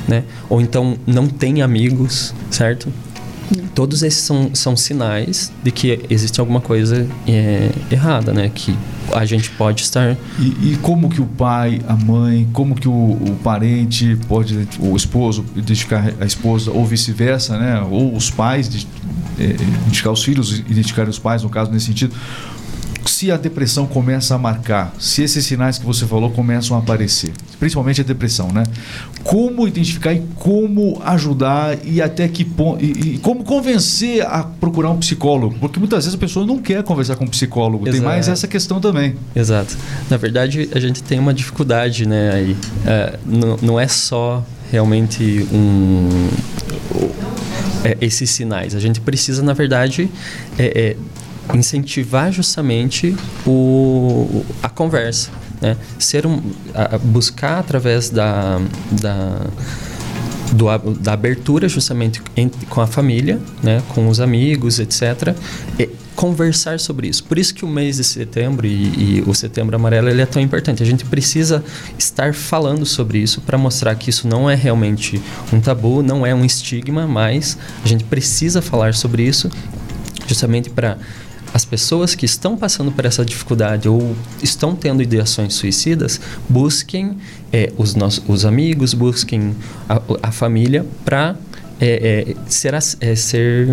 né? 0.08 0.24
Ou 0.50 0.62
então 0.62 0.98
não 1.06 1.28
tem 1.28 1.62
amigos, 1.62 2.34
certo? 2.50 2.92
Todos 3.76 4.02
esses 4.02 4.22
são, 4.22 4.52
são 4.54 4.78
sinais 4.78 5.52
de 5.64 5.72
que 5.72 6.00
existe 6.10 6.40
alguma 6.40 6.62
coisa 6.62 7.08
é, 7.28 7.70
errada, 7.92 8.34
né? 8.34 8.50
Que 8.54 8.76
a 9.14 9.26
gente 9.26 9.50
pode 9.52 9.82
estar... 9.82 10.16
E, 10.40 10.72
e, 10.72 10.80
como 10.82 11.10
que 11.10 11.22
o 11.22 11.26
pai, 11.26 11.82
a 11.88 11.96
mãe, 11.96 12.48
como 12.54 12.76
que 12.76 12.88
o, 12.88 12.92
o 12.92 13.38
parente 13.44 14.18
pode, 14.28 14.68
o 14.80 14.96
esposo, 14.96 15.44
identificar 15.56 16.14
a 16.20 16.26
esposa 16.26 16.72
ou 16.72 16.86
vice-versa, 16.86 17.58
né? 17.58 17.82
Ou 17.90 18.16
os 18.16 18.30
pais, 18.30 18.70
de, 18.70 18.88
é, 19.38 19.44
identificar 19.86 20.12
os 20.12 20.24
filhos, 20.24 20.60
identificar 20.60 21.08
os 21.10 21.20
pais, 21.20 21.44
no 21.44 21.50
caso, 21.50 21.72
nesse 21.72 21.88
sentido 21.88 22.16
se 23.05 23.31
a 23.31 23.38
depressão 23.38 23.88
começa 23.88 24.36
a 24.36 24.38
marcar, 24.38 24.93
se 25.00 25.24
esses 25.24 25.46
sinais 25.46 25.77
que 25.77 25.86
você 25.86 26.05
falou 26.05 26.29
começam 26.29 26.75
a 26.75 26.79
aparecer, 26.79 27.31
principalmente 27.60 28.01
a 28.01 28.03
depressão, 28.03 28.50
né? 28.51 28.63
Como 29.24 29.67
identificar 29.67 30.13
e 30.13 30.22
como 30.36 31.01
ajudar 31.03 31.77
e 31.86 32.01
até 32.01 32.27
que 32.27 32.43
ponto 32.43 32.84
e, 32.84 33.15
e, 33.15 33.17
como 33.20 33.43
convencer 33.43 34.25
a 34.25 34.43
procurar 34.43 34.91
um 34.91 34.98
psicólogo, 34.98 35.55
porque 35.60 35.79
muitas 35.79 36.05
vezes 36.05 36.15
a 36.15 36.20
pessoa 36.20 36.46
não 36.46 36.60
quer 36.60 36.84
conversar 36.84 37.15
com 37.15 37.25
um 37.25 37.29
psicólogo. 37.29 37.86
Exato. 37.86 37.98
Tem 37.98 38.05
mais 38.05 38.27
essa 38.27 38.48
questão 38.48 38.79
também. 38.79 39.15
Exato. 39.36 39.77
Na 40.10 40.17
verdade, 40.17 40.70
a 40.74 40.79
gente 40.79 41.01
tem 41.03 41.20
uma 41.20 41.34
dificuldade, 41.34 42.08
né? 42.08 42.31
Aí 42.34 42.58
é, 42.86 43.20
não, 43.25 43.58
não 43.62 43.79
é 43.79 43.88
só 43.88 44.43
realmente 44.72 45.48
um 45.51 46.29
é, 47.84 47.98
esses 48.01 48.29
sinais. 48.29 48.75
A 48.75 48.79
gente 48.79 49.01
precisa, 49.01 49.41
na 49.43 49.53
verdade, 49.53 50.10
é, 50.58 50.65
é, 50.65 50.98
incentivar 51.53 52.31
justamente 52.31 53.15
o, 53.46 54.43
a 54.62 54.70
conversa, 54.70 55.29
né? 55.60 55.77
Ser 56.00 56.25
um, 56.25 56.41
a, 56.74 56.98
buscar 56.98 57.60
através 57.60 58.10
da, 58.10 58.60
da 58.91 59.41
do, 60.51 60.65
da 61.00 61.13
abertura 61.13 61.67
justamente 61.67 62.22
com 62.70 62.81
a 62.81 62.88
família, 62.88 63.39
né, 63.63 63.81
com 63.89 64.08
os 64.08 64.20
amigos, 64.20 64.79
etc. 64.79 65.36
Conversar 66.15 66.79
sobre 66.79 67.08
isso. 67.08 67.24
Por 67.24 67.39
isso 67.39 67.53
que 67.53 67.63
o 67.63 67.67
mês 67.67 67.96
de 67.96 68.03
setembro 68.03 68.67
e, 68.67 69.20
e 69.20 69.24
o 69.25 69.34
setembro 69.34 69.75
amarelo 69.75 70.10
ele 70.10 70.22
é 70.22 70.25
tão 70.25 70.41
importante. 70.41 70.84
A 70.84 70.86
gente 70.86 71.05
precisa 71.05 71.63
estar 71.98 72.34
falando 72.34 72.86
sobre 72.86 73.20
isso 73.20 73.41
para 73.41 73.58
mostrar 73.58 73.96
que 73.96 74.10
isso 74.10 74.27
não 74.27 74.50
é 74.50 74.55
realmente 74.55 75.22
um 75.51 75.60
tabu, 75.60 76.03
não 76.03 76.25
é 76.25 76.36
um 76.36 76.43
estigma, 76.43 77.08
mas 77.08 77.58
a 77.84 77.88
gente 77.88 78.03
precisa 78.03 78.62
falar 78.62 78.93
sobre 78.93 79.24
isso 79.24 79.50
justamente 80.27 80.70
para 80.70 80.98
as 81.53 81.65
pessoas 81.65 82.15
que 82.15 82.25
estão 82.25 82.55
passando 82.55 82.91
por 82.91 83.05
essa 83.05 83.25
dificuldade 83.25 83.88
ou 83.88 84.15
estão 84.41 84.75
tendo 84.75 85.01
ideações 85.01 85.53
suicidas 85.53 86.20
busquem 86.48 87.17
é, 87.51 87.72
os, 87.77 87.96
nossos, 87.96 88.24
os 88.27 88.46
amigos, 88.46 88.93
busquem 88.93 89.55
a, 89.88 90.01
a 90.24 90.31
família 90.31 90.86
para 91.03 91.36
é, 91.79 92.29
é, 92.29 92.36
ser, 92.48 92.75
é, 92.75 93.15
ser 93.15 93.67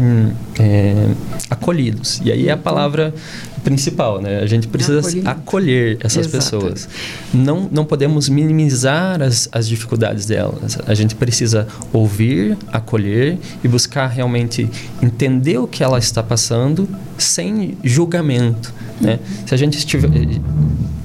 é, 0.58 1.08
acolhidos. 1.50 2.20
E 2.24 2.32
aí 2.32 2.50
a 2.50 2.56
palavra 2.56 3.14
principal, 3.62 4.20
né? 4.20 4.38
A 4.38 4.46
gente 4.46 4.68
precisa 4.68 5.00
acolher 5.24 5.98
essas 6.00 6.26
Exato. 6.26 6.36
pessoas. 6.36 6.88
Não, 7.32 7.68
não 7.70 7.84
podemos 7.84 8.28
minimizar 8.28 9.22
as, 9.22 9.48
as 9.52 9.68
dificuldades 9.68 10.26
delas. 10.26 10.78
A 10.86 10.94
gente 10.94 11.14
precisa 11.14 11.66
ouvir, 11.92 12.56
acolher 12.72 13.38
e 13.62 13.68
buscar 13.68 14.06
realmente 14.06 14.68
entender 15.02 15.58
o 15.58 15.66
que 15.66 15.82
ela 15.82 15.98
está 15.98 16.22
passando 16.22 16.88
sem 17.16 17.76
julgamento, 17.82 18.72
né? 19.00 19.18
Se 19.46 19.54
a 19.54 19.58
gente 19.58 19.76
estiver... 19.78 20.08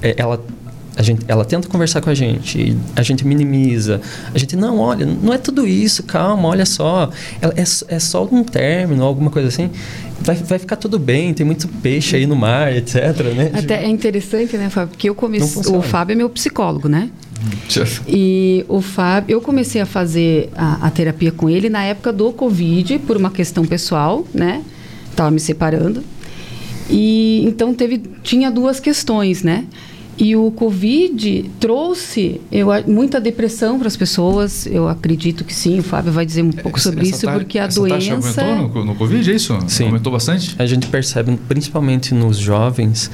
É, 0.02 0.14
ela 0.18 0.42
a 0.96 1.02
gente, 1.02 1.24
ela 1.26 1.44
tenta 1.44 1.68
conversar 1.68 2.00
com 2.00 2.10
a 2.10 2.14
gente, 2.14 2.76
a 2.94 3.02
gente 3.02 3.26
minimiza. 3.26 4.00
A 4.32 4.38
gente, 4.38 4.54
não, 4.54 4.78
olha, 4.78 5.04
não 5.04 5.32
é 5.32 5.38
tudo 5.38 5.66
isso, 5.66 6.04
calma, 6.04 6.48
olha 6.48 6.64
só. 6.64 7.10
É, 7.42 7.62
é, 7.88 7.98
só 7.98 8.24
um 8.30 8.44
término, 8.44 9.02
alguma 9.02 9.30
coisa 9.30 9.48
assim. 9.48 9.70
Vai, 10.20 10.36
vai 10.36 10.58
ficar 10.58 10.76
tudo 10.76 10.98
bem, 10.98 11.34
tem 11.34 11.44
muito 11.44 11.66
peixe 11.66 12.16
aí 12.16 12.26
no 12.26 12.36
mar, 12.36 12.74
etc. 12.74 12.94
Né? 13.34 13.50
Até 13.54 13.84
é 13.84 13.88
interessante, 13.88 14.56
né, 14.56 14.70
Fábio? 14.70 14.90
Porque 14.90 15.08
eu 15.08 15.14
comecei. 15.14 15.74
O 15.74 15.82
Fábio 15.82 16.12
é 16.12 16.16
meu 16.16 16.30
psicólogo, 16.30 16.88
né? 16.88 17.10
E 18.08 18.64
o 18.68 18.80
Fábio, 18.80 19.34
eu 19.34 19.40
comecei 19.40 19.80
a 19.80 19.86
fazer 19.86 20.50
a, 20.56 20.86
a 20.86 20.90
terapia 20.90 21.30
com 21.30 21.50
ele 21.50 21.68
na 21.68 21.82
época 21.82 22.12
do 22.12 22.32
Covid, 22.32 23.00
por 23.00 23.16
uma 23.16 23.30
questão 23.30 23.66
pessoal, 23.66 24.26
né? 24.32 24.62
Tava 25.14 25.30
me 25.30 25.40
separando. 25.40 26.02
E 26.88 27.42
então 27.46 27.74
teve, 27.74 28.00
tinha 28.22 28.50
duas 28.50 28.80
questões, 28.80 29.42
né? 29.42 29.64
E 30.16 30.36
o 30.36 30.50
Covid 30.52 31.50
trouxe 31.58 32.40
eu, 32.50 32.68
muita 32.86 33.20
depressão 33.20 33.78
para 33.78 33.88
as 33.88 33.96
pessoas. 33.96 34.66
Eu 34.66 34.88
acredito 34.88 35.44
que 35.44 35.54
sim. 35.54 35.80
O 35.80 35.82
Fábio 35.82 36.12
vai 36.12 36.24
dizer 36.24 36.42
um 36.42 36.50
pouco 36.50 36.78
essa, 36.78 36.90
sobre 36.90 37.08
essa 37.08 37.16
isso, 37.16 37.30
porque 37.32 37.58
a 37.58 37.64
essa 37.64 37.80
doença. 37.80 37.96
Taxa 37.96 38.42
aumentou 38.44 38.84
no, 38.84 38.84
no 38.92 38.94
Covid, 38.94 39.30
é 39.30 39.34
isso? 39.34 39.58
Sim. 39.66 39.86
Aumentou 39.86 40.12
bastante? 40.12 40.54
A 40.58 40.66
gente 40.66 40.86
percebe, 40.86 41.36
principalmente 41.48 42.14
nos 42.14 42.36
jovens, 42.38 43.10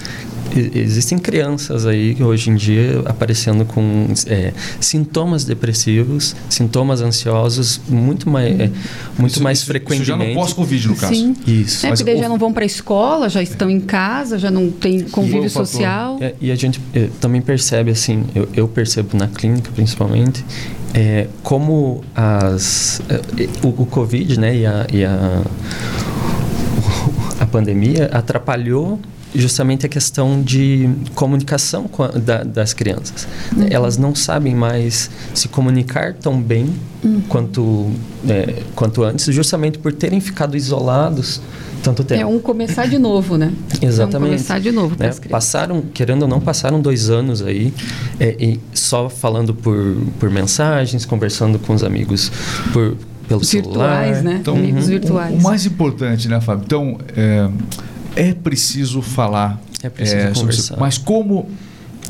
existem 0.59 1.19
crianças 1.19 1.87
aí 1.87 2.16
hoje 2.21 2.50
em 2.50 2.54
dia 2.54 3.02
aparecendo 3.07 3.64
com 3.64 4.09
é, 4.26 4.52
sintomas 4.80 5.45
depressivos, 5.45 6.35
sintomas 6.49 7.00
ansiosos 7.00 7.80
muito 7.88 8.28
mais, 8.28 8.61
é, 8.61 8.71
muito 9.19 9.35
isso, 9.35 9.42
mais 9.42 9.59
isso, 9.59 9.66
frequentemente. 9.66 10.02
Isso 10.02 10.11
já 10.11 10.16
no 10.16 10.35
pós-Covid, 10.35 10.88
no 10.88 10.97
caso. 10.97 11.14
Sim. 11.14 11.37
Isso. 11.47 11.87
É, 11.87 11.95
porque 11.95 12.12
o... 12.12 12.19
já 12.19 12.28
não 12.28 12.38
vão 12.38 12.52
para 12.52 12.64
a 12.64 12.66
escola, 12.66 13.28
já 13.28 13.42
estão 13.42 13.71
em 13.71 13.80
casa, 13.80 14.38
já 14.38 14.50
não 14.50 14.71
tem 14.71 15.00
convívio 15.00 15.50
social. 15.50 16.19
É, 16.21 16.35
e 16.40 16.50
a 16.50 16.54
gente 16.54 16.80
é, 16.95 17.09
também 17.21 17.40
percebe, 17.40 17.90
assim, 17.90 18.25
eu, 18.35 18.49
eu, 18.54 18.69
percebo 18.69 19.16
na 19.16 19.28
clínica 19.28 19.71
principalmente, 19.75 20.45
é, 20.95 21.28
como 21.42 22.02
as, 22.14 23.00
é, 23.09 23.49
o, 23.64 23.83
o 23.83 23.87
Covid 23.87 24.38
né, 24.38 24.57
e 24.57 24.66
a, 24.66 24.87
e 24.92 25.04
a, 25.04 25.42
a 27.40 27.47
pandemia 27.47 28.07
atrapalhou 28.12 28.99
justamente 29.34 29.87
a 29.87 29.88
questão 29.88 30.42
de 30.42 30.88
comunicação 31.14 31.88
a, 31.99 32.18
da, 32.18 32.42
das 32.42 32.72
crianças. 32.72 33.26
Uhum. 33.56 33.66
Elas 33.70 33.96
não 33.96 34.14
sabem 34.14 34.54
mais 34.54 35.10
se 35.34 35.49
comunicar 35.49 36.14
tão 36.14 36.40
bem 36.40 36.68
uhum. 37.04 37.20
quanto, 37.28 37.90
é, 38.28 38.62
quanto 38.75 39.02
antes, 39.02 39.32
justamente 39.34 39.78
por 39.78 39.92
terem 39.92 40.20
ficado 40.20 40.56
isolados 40.56 41.40
tanto 41.82 42.04
tempo. 42.04 42.20
É 42.20 42.26
um 42.26 42.38
começar 42.38 42.87
de 42.87 42.99
novo, 42.99 43.38
né? 43.38 43.52
Exatamente. 43.80 44.14
É 44.14 44.18
um 44.18 44.30
começar 44.32 44.60
de 44.60 44.70
novo. 44.70 44.96
Né? 44.99 45.10
Passaram, 45.30 45.82
querendo 45.94 46.22
ou 46.22 46.28
não, 46.28 46.40
passaram 46.40 46.80
dois 46.80 47.08
anos 47.08 47.42
aí 47.42 47.72
é, 48.18 48.58
só 48.75 49.08
falando 49.08 49.54
por, 49.54 49.96
por 50.18 50.30
mensagens, 50.30 51.04
conversando 51.06 51.58
com 51.58 51.72
os 51.72 51.82
amigos 51.82 52.30
por 52.72 52.96
pelo 53.30 53.40
virtuais, 53.40 54.16
celular. 54.18 54.22
né? 54.22 54.38
Então, 54.40 54.56
Amigos 54.56 54.88
virtuais. 54.88 55.34
O, 55.34 55.38
o, 55.38 55.42
mais 55.42 55.64
importante, 55.64 56.28
né, 56.28 56.40
Fábio? 56.40 56.64
Então, 56.66 56.99
é, 57.16 57.49
é 58.16 58.32
preciso 58.32 59.02
falar. 59.02 59.60
É 59.82 59.88
preciso 59.88 60.16
é, 60.16 60.32
conversar. 60.32 60.62
Sobre, 60.62 60.80
mas 60.80 60.98
como 60.98 61.48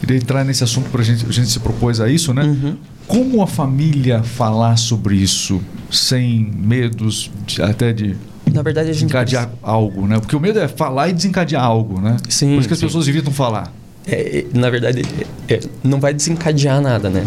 queria 0.01 0.17
entrar 0.17 0.45
nesse 0.45 0.65
assunto 0.65 0.91
para 0.91 1.03
a 1.03 1.05
gente, 1.05 1.27
a 1.27 1.33
gente 1.33 1.49
se 1.49 1.61
propôs 1.61 2.01
a 2.01 2.09
isso, 2.09 2.33
né? 2.33 2.43
Uhum. 2.43 2.77
Como 3.07 3.43
a 3.43 3.47
família 3.47 4.23
falar 4.23 4.77
sobre 4.77 5.17
isso 5.17 5.61
sem 5.91 6.51
medos 6.55 7.31
de, 7.47 7.61
até 7.61 7.93
de 7.93 8.17
na 8.53 8.63
verdade 8.63 8.91
a 8.91 8.93
gente 8.93 9.03
desencadear 9.03 9.47
precisa... 9.47 9.67
algo, 9.67 10.07
né? 10.07 10.19
Porque 10.19 10.35
o 10.35 10.41
medo 10.41 10.59
é 10.59 10.69
falar 10.69 11.09
e 11.09 11.13
desencadear 11.13 11.63
algo, 11.63 12.01
né? 12.01 12.17
Sim. 12.29 12.55
Por 12.55 12.61
isso 12.61 12.69
que 12.69 12.77
sim. 12.77 12.87
as 12.87 12.91
pessoas 12.91 13.09
evitam 13.09 13.33
falar. 13.33 13.73
É, 14.07 14.45
na 14.55 14.71
verdade, 14.71 15.03
é, 15.49 15.61
não 15.85 16.01
vai 16.01 16.15
desencadear 16.15 16.81
nada, 16.81 17.09
né? 17.11 17.25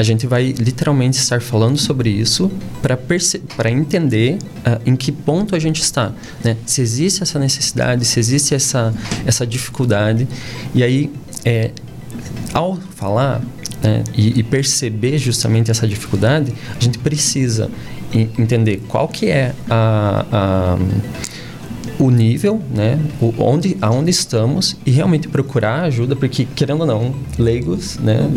A 0.00 0.02
gente 0.02 0.26
vai 0.26 0.54
literalmente 0.58 1.18
estar 1.18 1.42
falando 1.42 1.76
sobre 1.76 2.08
isso 2.08 2.50
para 2.80 3.70
entender 3.70 4.38
uh, 4.60 4.80
em 4.86 4.96
que 4.96 5.12
ponto 5.12 5.54
a 5.54 5.58
gente 5.58 5.82
está. 5.82 6.10
Né? 6.42 6.56
Se 6.64 6.80
existe 6.80 7.22
essa 7.22 7.38
necessidade, 7.38 8.06
se 8.06 8.18
existe 8.18 8.54
essa, 8.54 8.94
essa 9.26 9.46
dificuldade. 9.46 10.26
E 10.74 10.82
aí, 10.82 11.12
é, 11.44 11.72
ao 12.54 12.78
falar 12.96 13.42
né, 13.82 14.02
e, 14.16 14.40
e, 14.40 14.42
perceber 14.42 15.18
justamente 15.18 15.70
essa 15.70 15.86
dificuldade, 15.86 16.50
a 16.78 16.82
gente 16.82 16.98
precisa 16.98 17.70
entender 18.38 18.82
qual 18.88 19.06
que 19.06 19.26
é 19.26 19.54
a, 19.68 20.24
a 20.32 20.78
o 22.00 22.10
nível, 22.10 22.60
né, 22.74 22.98
o, 23.20 23.34
onde, 23.38 23.76
aonde 23.80 24.10
estamos 24.10 24.76
e 24.86 24.90
realmente 24.90 25.28
procurar 25.28 25.82
ajuda, 25.82 26.16
porque 26.16 26.46
querendo 26.56 26.80
ou 26.80 26.86
não, 26.86 27.14
leigos, 27.38 27.98
né, 27.98 28.30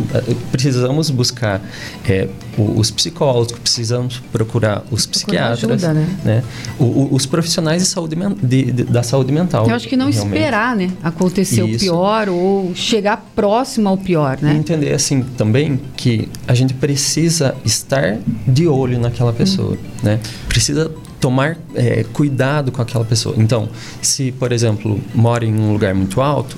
precisamos 0.52 1.10
buscar 1.10 1.62
é, 2.06 2.28
os 2.58 2.92
psicólogos, 2.92 3.54
precisamos 3.54 4.22
procurar 4.32 4.84
os 4.92 5.06
psiquiatras, 5.06 5.64
ajuda, 5.64 5.94
né? 5.94 6.08
né 6.24 6.44
o, 6.78 7.08
os 7.12 7.26
profissionais 7.26 7.82
de 7.82 7.88
saúde 7.88 8.18
de, 8.44 8.72
de, 8.72 8.84
da 8.84 9.02
saúde 9.02 9.32
mental. 9.32 9.68
Eu 9.68 9.76
acho 9.76 9.88
que 9.88 9.96
não 9.96 10.10
realmente. 10.10 10.36
esperar, 10.36 10.76
né, 10.76 10.92
acontecer 11.02 11.66
Isso. 11.66 11.78
o 11.78 11.80
pior 11.80 12.30
ou 12.30 12.76
chegar 12.76 13.26
próximo 13.34 13.88
ao 13.88 13.98
pior, 13.98 14.38
né? 14.42 14.54
E 14.54 14.58
entender 14.58 14.94
assim 14.94 15.24
também 15.38 15.80
que 15.96 16.28
a 16.46 16.54
gente 16.54 16.74
precisa 16.74 17.56
estar 17.64 18.18
de 18.46 18.68
olho 18.68 19.00
naquela 19.00 19.32
pessoa, 19.32 19.74
hum. 19.74 19.78
né? 20.04 20.20
Precisa 20.50 20.92
tomar 21.24 21.58
é, 21.74 22.04
cuidado 22.12 22.70
com 22.70 22.82
aquela 22.82 23.06
pessoa. 23.06 23.34
Então, 23.38 23.70
se, 24.02 24.34
por 24.34 24.52
exemplo, 24.52 25.00
mora 25.16 25.46
em 25.46 25.58
um 25.58 25.72
lugar 25.72 25.96
muito 25.96 26.20
alto, 26.20 26.58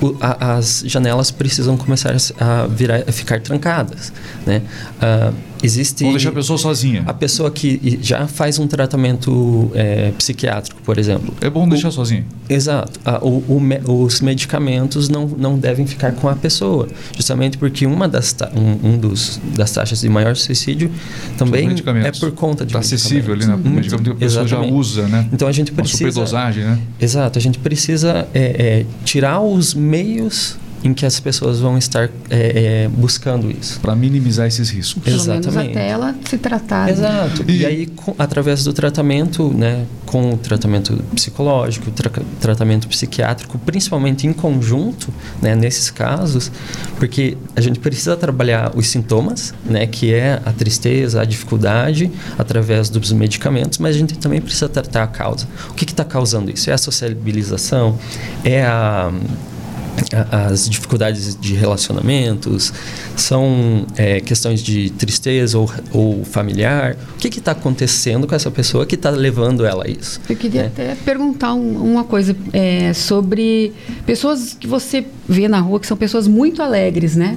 o, 0.00 0.16
a, 0.18 0.54
as 0.54 0.82
janelas 0.86 1.30
precisam 1.30 1.76
começar 1.76 2.16
a, 2.40 2.66
virar, 2.66 3.02
a 3.06 3.12
ficar 3.12 3.38
trancadas, 3.42 4.10
né? 4.46 4.62
Uh, 4.96 5.34
existe 5.62 6.04
Ou 6.04 6.12
deixar 6.12 6.30
a 6.30 6.32
pessoa 6.32 6.58
sozinha. 6.58 7.02
A 7.06 7.14
pessoa 7.14 7.50
que 7.50 7.98
já 8.02 8.26
faz 8.26 8.58
um 8.58 8.66
tratamento 8.66 9.70
é, 9.74 10.12
psiquiátrico, 10.12 10.80
por 10.82 10.98
exemplo. 10.98 11.34
É 11.40 11.50
bom 11.50 11.68
deixar 11.68 11.90
sozinha. 11.90 12.24
Exato. 12.48 12.98
A, 13.04 13.24
o, 13.24 13.44
o, 13.48 14.04
os 14.04 14.20
medicamentos 14.20 15.08
não, 15.08 15.26
não 15.26 15.58
devem 15.58 15.86
ficar 15.86 16.12
com 16.12 16.28
a 16.28 16.36
pessoa, 16.36 16.88
justamente 17.14 17.58
porque 17.58 17.86
uma 17.86 18.08
das 18.08 18.34
um, 18.54 18.90
um 18.90 18.98
dos 18.98 19.40
das 19.56 19.72
taxas 19.72 20.00
de 20.00 20.08
maior 20.08 20.36
suicídio 20.36 20.90
também 21.36 21.68
é 22.04 22.12
por 22.12 22.32
conta 22.32 22.64
de 22.64 22.70
Está 22.70 22.80
acessível 22.80 23.34
ali, 23.34 23.46
né? 23.46 23.54
Uhum. 23.54 23.70
Medicamento 23.70 24.04
que 24.04 24.10
a 24.10 24.14
pessoa 24.14 24.44
Exatamente. 24.44 24.70
já 24.70 24.76
usa, 24.76 25.08
né? 25.08 25.28
Então 25.32 25.48
a 25.48 25.52
gente 25.52 25.72
precisa. 25.72 26.04
Uma 26.04 26.12
superdosagem, 26.12 26.64
né? 26.64 26.78
Exato. 27.00 27.38
A 27.38 27.42
gente 27.42 27.58
precisa 27.58 28.28
é, 28.32 28.40
é, 28.40 28.86
tirar 29.04 29.40
os 29.40 29.74
meios 29.74 30.56
em 30.82 30.94
que 30.94 31.04
as 31.04 31.18
pessoas 31.18 31.60
vão 31.60 31.76
estar 31.76 32.10
é, 32.30 32.84
é, 32.84 32.88
buscando 32.88 33.50
isso. 33.50 33.80
Para 33.80 33.94
minimizar 33.94 34.46
esses 34.46 34.70
riscos. 34.70 35.02
Pelo 35.02 35.16
Exatamente. 35.16 35.50
menos 35.50 35.70
até 35.70 35.88
ela 35.88 36.14
se 36.24 36.38
tratar. 36.38 36.86
Né? 36.86 36.92
Exato. 36.92 37.44
E, 37.48 37.58
e 37.58 37.66
aí, 37.66 37.86
com, 37.86 38.14
através 38.18 38.64
do 38.64 38.72
tratamento, 38.72 39.52
né, 39.52 39.84
com 40.06 40.34
o 40.34 40.36
tratamento 40.36 40.94
psicológico, 41.14 41.90
tra 41.90 42.10
tratamento 42.40 42.88
psiquiátrico, 42.88 43.58
principalmente 43.58 44.26
em 44.26 44.32
conjunto, 44.32 45.12
né, 45.42 45.54
nesses 45.54 45.90
casos, 45.90 46.50
porque 46.96 47.36
a 47.54 47.60
gente 47.60 47.78
precisa 47.78 48.16
trabalhar 48.16 48.72
os 48.74 48.86
sintomas, 48.86 49.52
né, 49.64 49.86
que 49.86 50.14
é 50.14 50.40
a 50.44 50.52
tristeza, 50.52 51.20
a 51.20 51.24
dificuldade, 51.24 52.10
através 52.38 52.88
dos 52.88 53.12
medicamentos, 53.12 53.78
mas 53.78 53.96
a 53.96 53.98
gente 53.98 54.16
também 54.18 54.40
precisa 54.40 54.68
tratar 54.68 55.02
a 55.02 55.06
causa. 55.06 55.46
O 55.70 55.74
que 55.74 55.84
está 55.84 56.04
causando 56.04 56.50
isso? 56.50 56.70
É 56.70 56.72
a 56.72 56.78
sociabilização? 56.78 57.98
É 58.44 58.64
a 58.64 59.12
as 60.30 60.68
dificuldades 60.68 61.36
de 61.38 61.54
relacionamentos, 61.54 62.72
são 63.16 63.86
é, 63.96 64.20
questões 64.20 64.62
de 64.62 64.90
tristeza 64.90 65.58
ou, 65.58 65.70
ou 65.92 66.24
familiar. 66.24 66.96
O 67.16 67.18
que 67.18 67.28
está 67.38 67.52
acontecendo 67.52 68.26
com 68.26 68.34
essa 68.34 68.50
pessoa 68.50 68.86
que 68.86 68.94
está 68.94 69.10
levando 69.10 69.64
ela 69.64 69.84
a 69.84 69.88
isso? 69.88 70.20
Eu 70.28 70.36
queria 70.36 70.62
né? 70.62 70.68
até 70.68 70.94
perguntar 70.94 71.54
um, 71.54 71.92
uma 71.92 72.04
coisa 72.04 72.36
é, 72.52 72.92
sobre 72.92 73.72
pessoas 74.06 74.56
que 74.58 74.66
você 74.66 75.04
vê 75.28 75.48
na 75.48 75.60
rua 75.60 75.80
que 75.80 75.86
são 75.86 75.96
pessoas 75.96 76.26
muito 76.26 76.62
alegres, 76.62 77.16
né? 77.16 77.36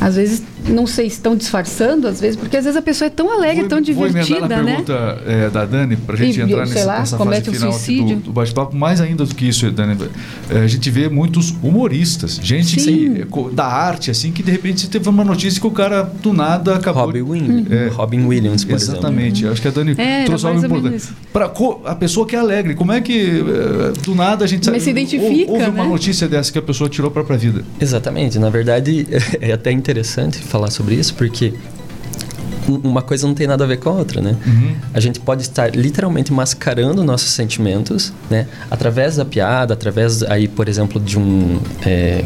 Às 0.00 0.16
vezes 0.16 0.42
não 0.68 0.86
sei 0.86 1.08
se 1.08 1.16
estão 1.16 1.36
disfarçando, 1.36 2.08
às 2.08 2.20
vezes, 2.20 2.36
porque 2.36 2.56
às 2.56 2.64
vezes 2.64 2.76
a 2.76 2.82
pessoa 2.82 3.06
é 3.06 3.10
tão 3.10 3.30
alegre, 3.30 3.60
vou, 3.60 3.68
tão 3.68 3.80
divertida, 3.80 4.40
vou 4.40 4.48
na 4.48 4.62
né? 4.62 4.64
pergunta 4.64 5.22
é, 5.26 5.50
da 5.50 5.64
Dani, 5.64 5.96
para 5.96 6.14
a 6.14 6.18
gente 6.18 6.38
e, 6.38 6.42
entrar 6.42 6.66
nessa, 6.66 6.84
lá, 6.84 6.98
nessa 7.00 7.18
fase 7.18 7.50
final 7.50 7.78
do, 7.78 8.16
do 8.16 8.32
bate-papo. 8.32 8.76
Mais 8.76 9.00
ainda 9.00 9.24
do 9.24 9.34
que 9.34 9.48
isso, 9.48 9.70
Dani, 9.70 9.96
é, 10.50 10.58
a 10.58 10.66
gente 10.66 10.90
vê 10.90 11.08
muitos 11.08 11.54
humoristas, 11.62 12.40
gente 12.42 12.76
que, 12.76 13.26
da 13.52 13.66
arte, 13.66 14.10
assim, 14.10 14.32
que 14.32 14.42
de 14.42 14.50
repente 14.50 14.80
você 14.80 14.88
teve 14.88 15.08
uma 15.08 15.24
notícia 15.24 15.60
que 15.60 15.66
o 15.66 15.70
cara 15.70 16.02
do 16.02 16.32
nada 16.32 16.76
acabou... 16.76 17.06
Robin, 17.06 17.22
Williams, 17.22 17.70
é, 17.70 17.88
Robin 17.88 18.24
Williams, 18.24 18.64
por 18.64 18.74
Exatamente. 18.74 19.38
Exemplo. 19.38 19.52
Acho 19.52 19.62
que 19.62 19.68
a 19.68 19.70
Dani 19.70 19.94
é, 19.96 20.24
trouxe 20.24 20.46
algo 20.46 20.64
importante. 20.64 21.08
Para 21.32 21.52
a 21.84 21.94
pessoa 21.94 22.26
que 22.26 22.34
é 22.34 22.38
alegre, 22.38 22.74
como 22.74 22.92
é 22.92 23.00
que 23.00 23.42
do 24.02 24.14
nada 24.14 24.44
a 24.44 24.48
gente... 24.48 24.68
Mas 24.70 24.82
se 24.82 24.90
identifica, 24.90 25.50
Houve 25.50 25.64
né? 25.64 25.68
uma 25.68 25.84
notícia 25.84 26.28
dessa 26.28 26.50
que 26.50 26.58
a 26.58 26.62
pessoa 26.62 26.88
tirou 26.88 27.10
para 27.10 27.22
a 27.22 27.36
vida. 27.36 27.64
Exatamente. 27.80 28.38
Na 28.38 28.50
verdade, 28.50 29.06
é 29.40 29.52
até 29.52 29.70
interessante 29.70 30.38
falar 30.38 30.55
sobre 30.70 30.94
isso, 30.94 31.14
porque 31.14 31.54
uma 32.68 33.02
coisa 33.02 33.26
não 33.26 33.34
tem 33.34 33.46
nada 33.46 33.64
a 33.64 33.66
ver 33.66 33.78
com 33.78 33.90
a 33.90 33.92
outra, 33.92 34.20
né? 34.20 34.36
Uhum. 34.46 34.74
A 34.92 35.00
gente 35.00 35.20
pode 35.20 35.42
estar 35.42 35.74
literalmente 35.74 36.32
mascarando 36.32 37.04
nossos 37.04 37.30
sentimentos, 37.30 38.12
né? 38.30 38.46
Através 38.70 39.16
da 39.16 39.24
piada, 39.24 39.74
através 39.74 40.22
aí, 40.24 40.48
por 40.48 40.68
exemplo, 40.68 41.00
de 41.00 41.18
um 41.18 41.60
é, 41.84 42.24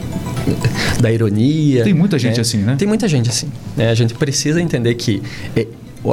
da 1.01 1.13
ironia. 1.13 1.85
Tem 1.85 1.95
muita 1.95 2.19
gente 2.19 2.37
né? 2.37 2.41
assim, 2.41 2.59
né? 2.59 2.77
Tem 2.79 2.89
muita 2.89 3.09
gente 3.09 3.29
assim. 3.29 3.49
Né? 3.77 3.91
A 3.91 3.95
gente 3.95 4.15
precisa 4.15 4.61
entender 4.61 4.95
que 4.95 5.23
é, 5.55 5.67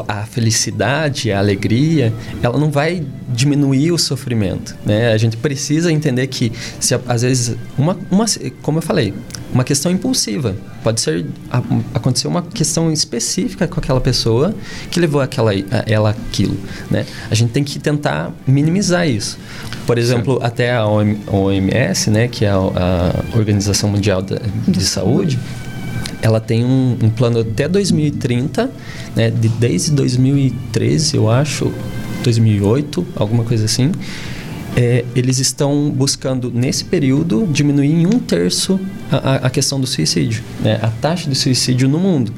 a 0.08 0.26
felicidade, 0.26 1.32
a 1.32 1.40
alegria, 1.40 2.14
ela 2.42 2.58
não 2.58 2.70
vai 2.70 3.06
diminuir 3.30 3.92
o 3.92 3.98
sofrimento, 3.98 4.76
né? 4.86 5.14
A 5.14 5.18
gente 5.18 5.38
precisa 5.38 5.92
entender 5.92 6.28
que 6.28 6.52
se 6.80 6.94
às 7.08 7.22
vezes 7.22 7.56
uma, 7.78 7.98
uma 8.12 8.26
como 8.62 8.80
eu 8.80 8.82
falei, 8.82 9.14
uma 9.54 9.64
questão 9.64 9.92
impulsiva 9.92 10.56
pode 10.84 11.00
ser 11.00 11.26
a, 11.50 11.62
aconteceu 11.94 12.30
uma 12.30 12.42
questão 12.42 12.92
específica 12.92 13.68
com 13.68 13.80
aquela 13.80 14.02
pessoa 14.02 14.54
que 14.92 15.00
levou 15.00 15.22
aquela 15.22 15.52
a, 15.52 15.84
ela 15.86 16.10
aquilo, 16.10 16.58
né? 16.92 17.06
A 17.32 17.36
gente 17.36 17.52
tem 17.52 17.64
que 17.64 17.80
tentar 17.80 18.34
minimizar 18.46 19.08
isso. 19.08 19.38
Por 19.86 19.98
exemplo, 19.98 20.40
até 20.42 20.76
a 20.76 20.86
OMS, 20.86 22.10
né, 22.10 22.28
que 22.28 22.44
é 22.44 22.50
a, 22.50 22.56
a 22.56 23.38
Organização 23.38 23.90
Mundial 23.90 24.22
de, 24.22 24.36
de 24.68 24.84
Saúde, 24.84 25.40
ela 26.22 26.40
tem 26.40 26.64
um, 26.64 26.98
um, 27.02 27.10
plano 27.10 27.40
até 27.40 27.68
2030, 27.68 28.72
né, 29.16 29.30
de, 29.30 29.48
desde 29.50 29.92
2013, 29.92 31.16
eu 31.16 31.30
acho, 31.30 31.72
2008, 32.24 33.06
alguma 33.16 33.44
coisa 33.44 33.66
assim. 33.66 33.92
É, 34.76 35.04
eles 35.16 35.40
estão 35.40 35.90
buscando, 35.90 36.52
nesse 36.52 36.86
período, 36.86 37.48
diminuir 37.52 37.92
em 37.92 38.06
um 38.06 38.20
terço 38.20 38.80
a, 39.12 39.48
a 39.48 39.50
questão 39.50 39.80
do 39.80 39.88
suicídio, 39.88 40.44
né, 40.62 40.80
a 40.82 40.88
taxa 40.88 41.30
de 41.30 41.36
suicídio 41.36 41.88
no 41.88 42.00
mundo. 42.00 42.32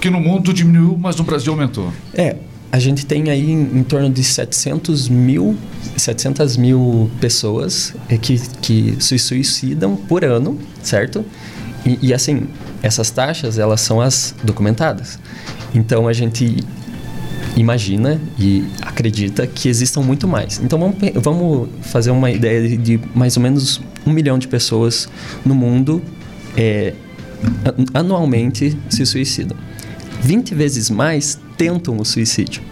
Que 0.00 0.10
no 0.10 0.20
mundo 0.20 0.52
diminuiu, 0.52 0.96
mas 0.98 1.16
no 1.16 1.24
Brasil 1.24 1.52
aumentou. 1.52 1.92
É, 2.14 2.36
a 2.72 2.78
gente 2.78 3.04
tem 3.04 3.30
aí 3.30 3.50
em, 3.50 3.78
em, 3.80 3.82
torno 3.84 4.08
de 4.08 4.24
700 4.24 5.08
mil, 5.08 5.56
700 5.96 6.56
mil 6.56 7.10
pessoas 7.20 7.94
é, 8.08 8.16
que, 8.16 8.40
que 8.62 8.96
se 8.98 9.18
suicidam 9.18 9.94
por 9.94 10.24
ano, 10.24 10.58
certo? 10.82 11.24
E, 11.84 11.98
e, 12.00 12.14
assim, 12.14 12.46
essas 12.82 13.10
taxas, 13.10 13.58
elas 13.58 13.80
são 13.80 14.00
as 14.00 14.34
documentadas. 14.44 15.18
Então, 15.74 16.06
a 16.06 16.12
gente 16.12 16.56
imagina 17.56 18.20
e 18.38 18.64
acredita 18.80 19.46
que 19.46 19.68
existam 19.68 20.00
muito 20.00 20.26
mais. 20.26 20.60
Então 20.62 20.78
vamos, 20.78 20.96
vamos 21.16 21.68
fazer 21.82 22.10
uma 22.10 22.30
ideia 22.30 22.76
de 22.78 22.98
mais 23.14 23.36
ou 23.36 23.42
menos 23.42 23.80
um 24.06 24.10
milhão 24.10 24.38
de 24.38 24.48
pessoas 24.48 25.08
no 25.44 25.54
mundo 25.54 26.02
é, 26.56 26.94
anualmente 27.92 28.76
se 28.88 29.04
suicidam. 29.04 29.56
20 30.22 30.54
vezes 30.54 30.88
mais 30.88 31.38
tentam 31.56 31.98
o 31.98 32.04
suicídio. 32.04 32.62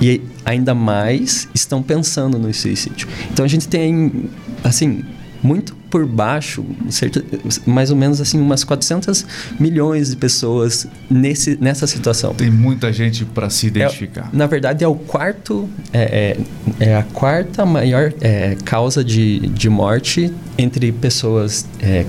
E 0.00 0.22
ainda 0.44 0.74
mais 0.74 1.48
estão 1.52 1.82
pensando 1.82 2.38
no 2.38 2.52
suicídio. 2.54 3.08
Então 3.32 3.44
a 3.44 3.48
gente 3.48 3.68
tem, 3.68 4.30
assim, 4.62 5.04
muito 5.42 5.76
por 5.90 6.06
baixo, 6.06 6.64
certo, 6.90 7.24
mais 7.66 7.90
ou 7.90 7.96
menos 7.96 8.20
assim 8.20 8.40
umas 8.40 8.64
400 8.64 9.24
milhões 9.58 10.10
de 10.10 10.16
pessoas 10.16 10.86
nesse, 11.10 11.56
nessa 11.60 11.86
situação. 11.86 12.34
Tem 12.34 12.50
muita 12.50 12.92
gente 12.92 13.24
para 13.24 13.48
se 13.48 13.66
identificar. 13.66 14.30
É, 14.32 14.36
na 14.36 14.46
verdade, 14.46 14.84
é 14.84 14.88
o 14.88 14.94
quarto, 14.94 15.68
é, 15.92 16.36
é, 16.80 16.88
é 16.90 16.96
a 16.96 17.02
quarta 17.02 17.64
maior 17.64 18.12
é, 18.20 18.56
causa 18.64 19.02
de, 19.02 19.40
de 19.48 19.68
morte 19.68 20.32
entre 20.56 20.92
pessoas 20.92 21.66
é, 21.80 22.04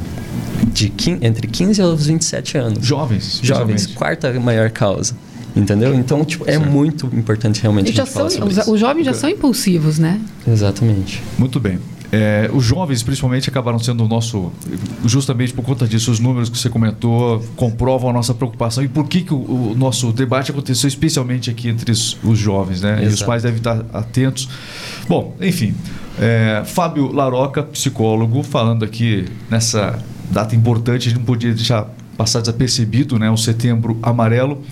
de 0.73 0.91
entre 1.21 1.47
15 1.47 1.81
aos 1.81 2.05
27 2.05 2.57
anos. 2.57 2.85
Jovens. 2.85 3.39
Jovens, 3.41 3.87
quarta 3.87 4.37
maior 4.39 4.69
causa. 4.71 5.15
Entendeu? 5.55 5.95
Então, 5.95 6.23
tipo, 6.23 6.43
é 6.47 6.53
certo. 6.53 6.69
muito 6.69 7.07
importante 7.07 7.61
realmente 7.61 7.91
já 7.91 8.05
são, 8.05 8.27
os, 8.27 8.67
os, 8.67 8.79
jovens 8.79 9.03
já 9.03 9.13
são 9.13 9.29
impulsivos, 9.29 9.97
né? 9.97 10.21
Exatamente. 10.47 11.21
Muito 11.37 11.59
bem. 11.59 11.79
É, 12.11 12.49
os 12.51 12.63
jovens, 12.63 13.03
principalmente, 13.03 13.49
acabaram 13.49 13.77
sendo 13.77 14.03
o 14.03 14.07
nosso. 14.07 14.51
Justamente 15.05 15.53
por 15.53 15.63
conta 15.63 15.87
disso, 15.87 16.11
os 16.11 16.19
números 16.19 16.49
que 16.49 16.57
você 16.57 16.69
comentou 16.69 17.39
comprovam 17.55 18.09
a 18.09 18.13
nossa 18.13 18.33
preocupação. 18.33 18.83
E 18.83 18.87
por 18.87 19.07
que, 19.07 19.21
que 19.21 19.33
o, 19.33 19.71
o 19.71 19.75
nosso 19.77 20.11
debate 20.11 20.51
aconteceu 20.51 20.87
especialmente 20.87 21.49
aqui 21.49 21.69
entre 21.69 21.91
os, 21.91 22.17
os 22.23 22.37
jovens, 22.37 22.81
né? 22.81 22.93
Exato. 22.93 23.09
E 23.09 23.13
os 23.13 23.21
pais 23.23 23.43
devem 23.43 23.57
estar 23.57 23.85
atentos. 23.93 24.49
Bom, 25.07 25.35
enfim. 25.39 25.75
É, 26.19 26.63
Fábio 26.65 27.11
Laroca, 27.11 27.63
psicólogo, 27.63 28.41
falando 28.43 28.83
aqui 28.83 29.25
nessa 29.49 30.03
data 30.31 30.55
importante, 30.55 31.07
a 31.07 31.11
gente 31.11 31.19
não 31.19 31.25
podia 31.25 31.53
deixar 31.53 31.87
passar 32.17 32.41
desapercebido, 32.41 33.19
né? 33.19 33.29
O 33.29 33.37
setembro 33.37 33.99
amarelo. 34.01 34.63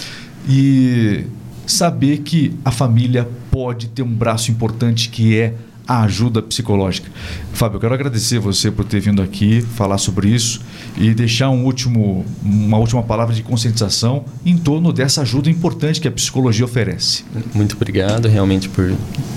E 0.49 1.25
saber 1.67 2.19
que 2.19 2.53
a 2.65 2.71
família 2.71 3.27
pode 3.51 3.87
ter 3.89 4.01
um 4.01 4.13
braço 4.13 4.49
importante 4.49 5.09
que 5.09 5.37
é 5.37 5.53
a 5.87 6.01
ajuda 6.03 6.41
psicológica. 6.41 7.09
Fábio, 7.53 7.77
eu 7.77 7.79
quero 7.79 7.93
agradecer 7.93 8.39
você 8.39 8.69
por 8.69 8.85
ter 8.85 8.99
vindo 8.99 9.21
aqui 9.21 9.61
falar 9.61 9.97
sobre 9.97 10.29
isso 10.29 10.61
e 10.97 11.13
deixar 11.13 11.49
um 11.49 11.63
último, 11.63 12.25
uma 12.43 12.77
última 12.77 13.01
palavra 13.01 13.33
de 13.33 13.41
conscientização 13.41 14.25
em 14.45 14.57
torno 14.57 14.91
dessa 14.91 15.21
ajuda 15.21 15.49
importante 15.49 16.01
que 16.01 16.07
a 16.07 16.11
psicologia 16.11 16.65
oferece. 16.65 17.23
Muito 17.53 17.75
obrigado 17.75 18.27
realmente 18.27 18.67
por 18.67 18.93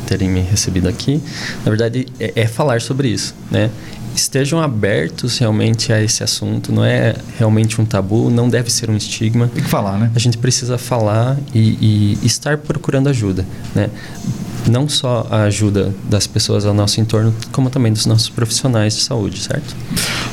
terem 0.06 0.28
me 0.28 0.40
recebido 0.40 0.88
aqui. 0.88 1.22
Na 1.64 1.70
verdade, 1.70 2.06
é, 2.18 2.32
é 2.34 2.46
falar 2.46 2.80
sobre 2.80 3.08
isso, 3.08 3.34
né? 3.50 3.70
estejam 4.14 4.60
abertos 4.60 5.38
realmente 5.38 5.92
a 5.92 6.02
esse 6.02 6.22
assunto. 6.22 6.72
Não 6.72 6.84
é 6.84 7.14
realmente 7.38 7.80
um 7.80 7.84
tabu, 7.84 8.30
não 8.30 8.48
deve 8.48 8.70
ser 8.70 8.90
um 8.90 8.96
estigma. 8.96 9.48
Tem 9.48 9.62
que 9.62 9.70
falar, 9.70 9.98
né? 9.98 10.10
A 10.14 10.18
gente 10.18 10.38
precisa 10.38 10.76
falar 10.78 11.38
e, 11.54 12.16
e 12.22 12.26
estar 12.26 12.58
procurando 12.58 13.08
ajuda, 13.08 13.46
né? 13.74 13.90
Não 14.70 14.88
só 14.88 15.26
a 15.30 15.42
ajuda 15.42 15.94
das 16.08 16.26
pessoas 16.26 16.64
ao 16.64 16.72
nosso 16.72 17.00
entorno, 17.00 17.34
como 17.52 17.68
também 17.68 17.92
dos 17.92 18.06
nossos 18.06 18.28
profissionais 18.28 18.96
de 18.96 19.02
saúde, 19.02 19.40
certo? 19.40 19.74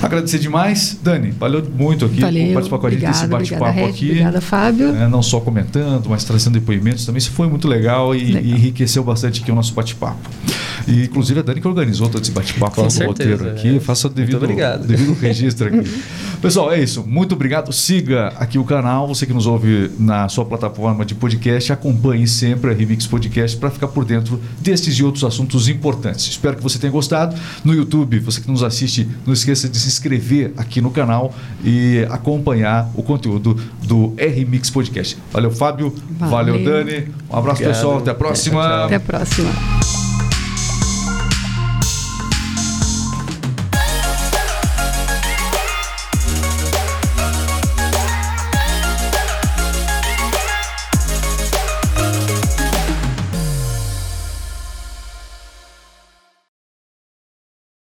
Agradecer 0.01 0.39
demais, 0.39 0.97
Dani. 1.01 1.31
Valeu 1.31 1.65
muito 1.77 2.05
aqui 2.05 2.21
valeu, 2.21 2.45
por 2.45 2.53
participar 2.53 2.77
com 2.77 2.87
a 2.87 2.89
gente 2.91 3.05
desse 3.05 3.27
bate-papo 3.27 3.85
aqui. 3.85 4.05
Obrigada, 4.05 4.41
Fábio. 4.41 4.95
É, 4.95 5.07
não 5.07 5.21
só 5.21 5.39
comentando, 5.39 6.09
mas 6.09 6.23
trazendo 6.23 6.53
depoimentos 6.53 7.05
também. 7.05 7.17
Isso 7.17 7.31
foi 7.31 7.47
muito 7.47 7.67
legal 7.67 8.15
e, 8.15 8.23
legal. 8.23 8.43
e 8.43 8.51
enriqueceu 8.51 9.03
bastante 9.03 9.41
aqui 9.41 9.51
o 9.51 9.55
nosso 9.55 9.73
bate-papo. 9.73 10.29
E 10.87 11.03
inclusive 11.03 11.39
a 11.39 11.43
Dani 11.43 11.59
que 11.59 11.67
organizou 11.67 12.07
todo 12.07 12.21
esse 12.21 12.31
bate-papo 12.31 12.81
no 12.81 13.05
roteiro 13.07 13.49
aqui. 13.49 13.75
É. 13.75 13.79
Faça 13.79 14.07
o 14.07 14.09
devido, 14.09 14.47
devido 14.85 15.13
registro 15.19 15.67
aqui. 15.67 15.89
Pessoal, 16.41 16.71
é 16.71 16.79
isso. 16.79 17.03
Muito 17.05 17.33
obrigado. 17.33 17.73
Siga 17.73 18.27
aqui 18.37 18.59
o 18.59 18.63
canal. 18.63 19.07
Você 19.07 19.25
que 19.25 19.33
nos 19.33 19.47
ouve 19.47 19.91
na 19.99 20.29
sua 20.29 20.45
plataforma 20.45 21.03
de 21.03 21.15
podcast, 21.15 21.73
acompanhe 21.73 22.27
sempre 22.27 22.71
a 22.71 22.73
Remix 22.73 23.07
Podcast 23.07 23.57
para 23.57 23.71
ficar 23.71 23.87
por 23.87 24.05
dentro 24.05 24.39
destes 24.59 24.95
e 24.95 25.03
outros 25.03 25.23
assuntos 25.23 25.67
importantes. 25.67 26.27
Espero 26.27 26.55
que 26.55 26.63
você 26.63 26.77
tenha 26.77 26.91
gostado. 26.91 27.35
No 27.63 27.73
YouTube, 27.73 28.19
você 28.19 28.39
que 28.39 28.49
nos 28.51 28.63
assiste, 28.63 29.07
não 29.25 29.33
esqueça 29.33 29.67
de 29.67 29.77
se 29.79 29.87
inscrever 29.87 30.53
aqui 30.57 30.79
no 30.79 30.91
canal 30.91 31.33
e 31.63 32.05
acompanhar 32.09 32.89
o 32.95 33.01
conteúdo 33.01 33.55
do 33.83 34.13
RMix 34.17 34.69
Podcast. 34.69 35.17
Valeu, 35.31 35.51
Fábio. 35.51 35.93
Valeu, 36.19 36.53
Valeu 36.59 36.63
Dani. 36.63 37.07
Um 37.29 37.35
abraço, 37.35 37.61
Obrigado. 37.61 37.73
pessoal. 37.73 37.97
Até 37.97 38.11
a 38.11 38.15
próxima. 38.15 38.85
Até 38.85 38.95
a 38.95 38.99
próxima. 38.99 40.06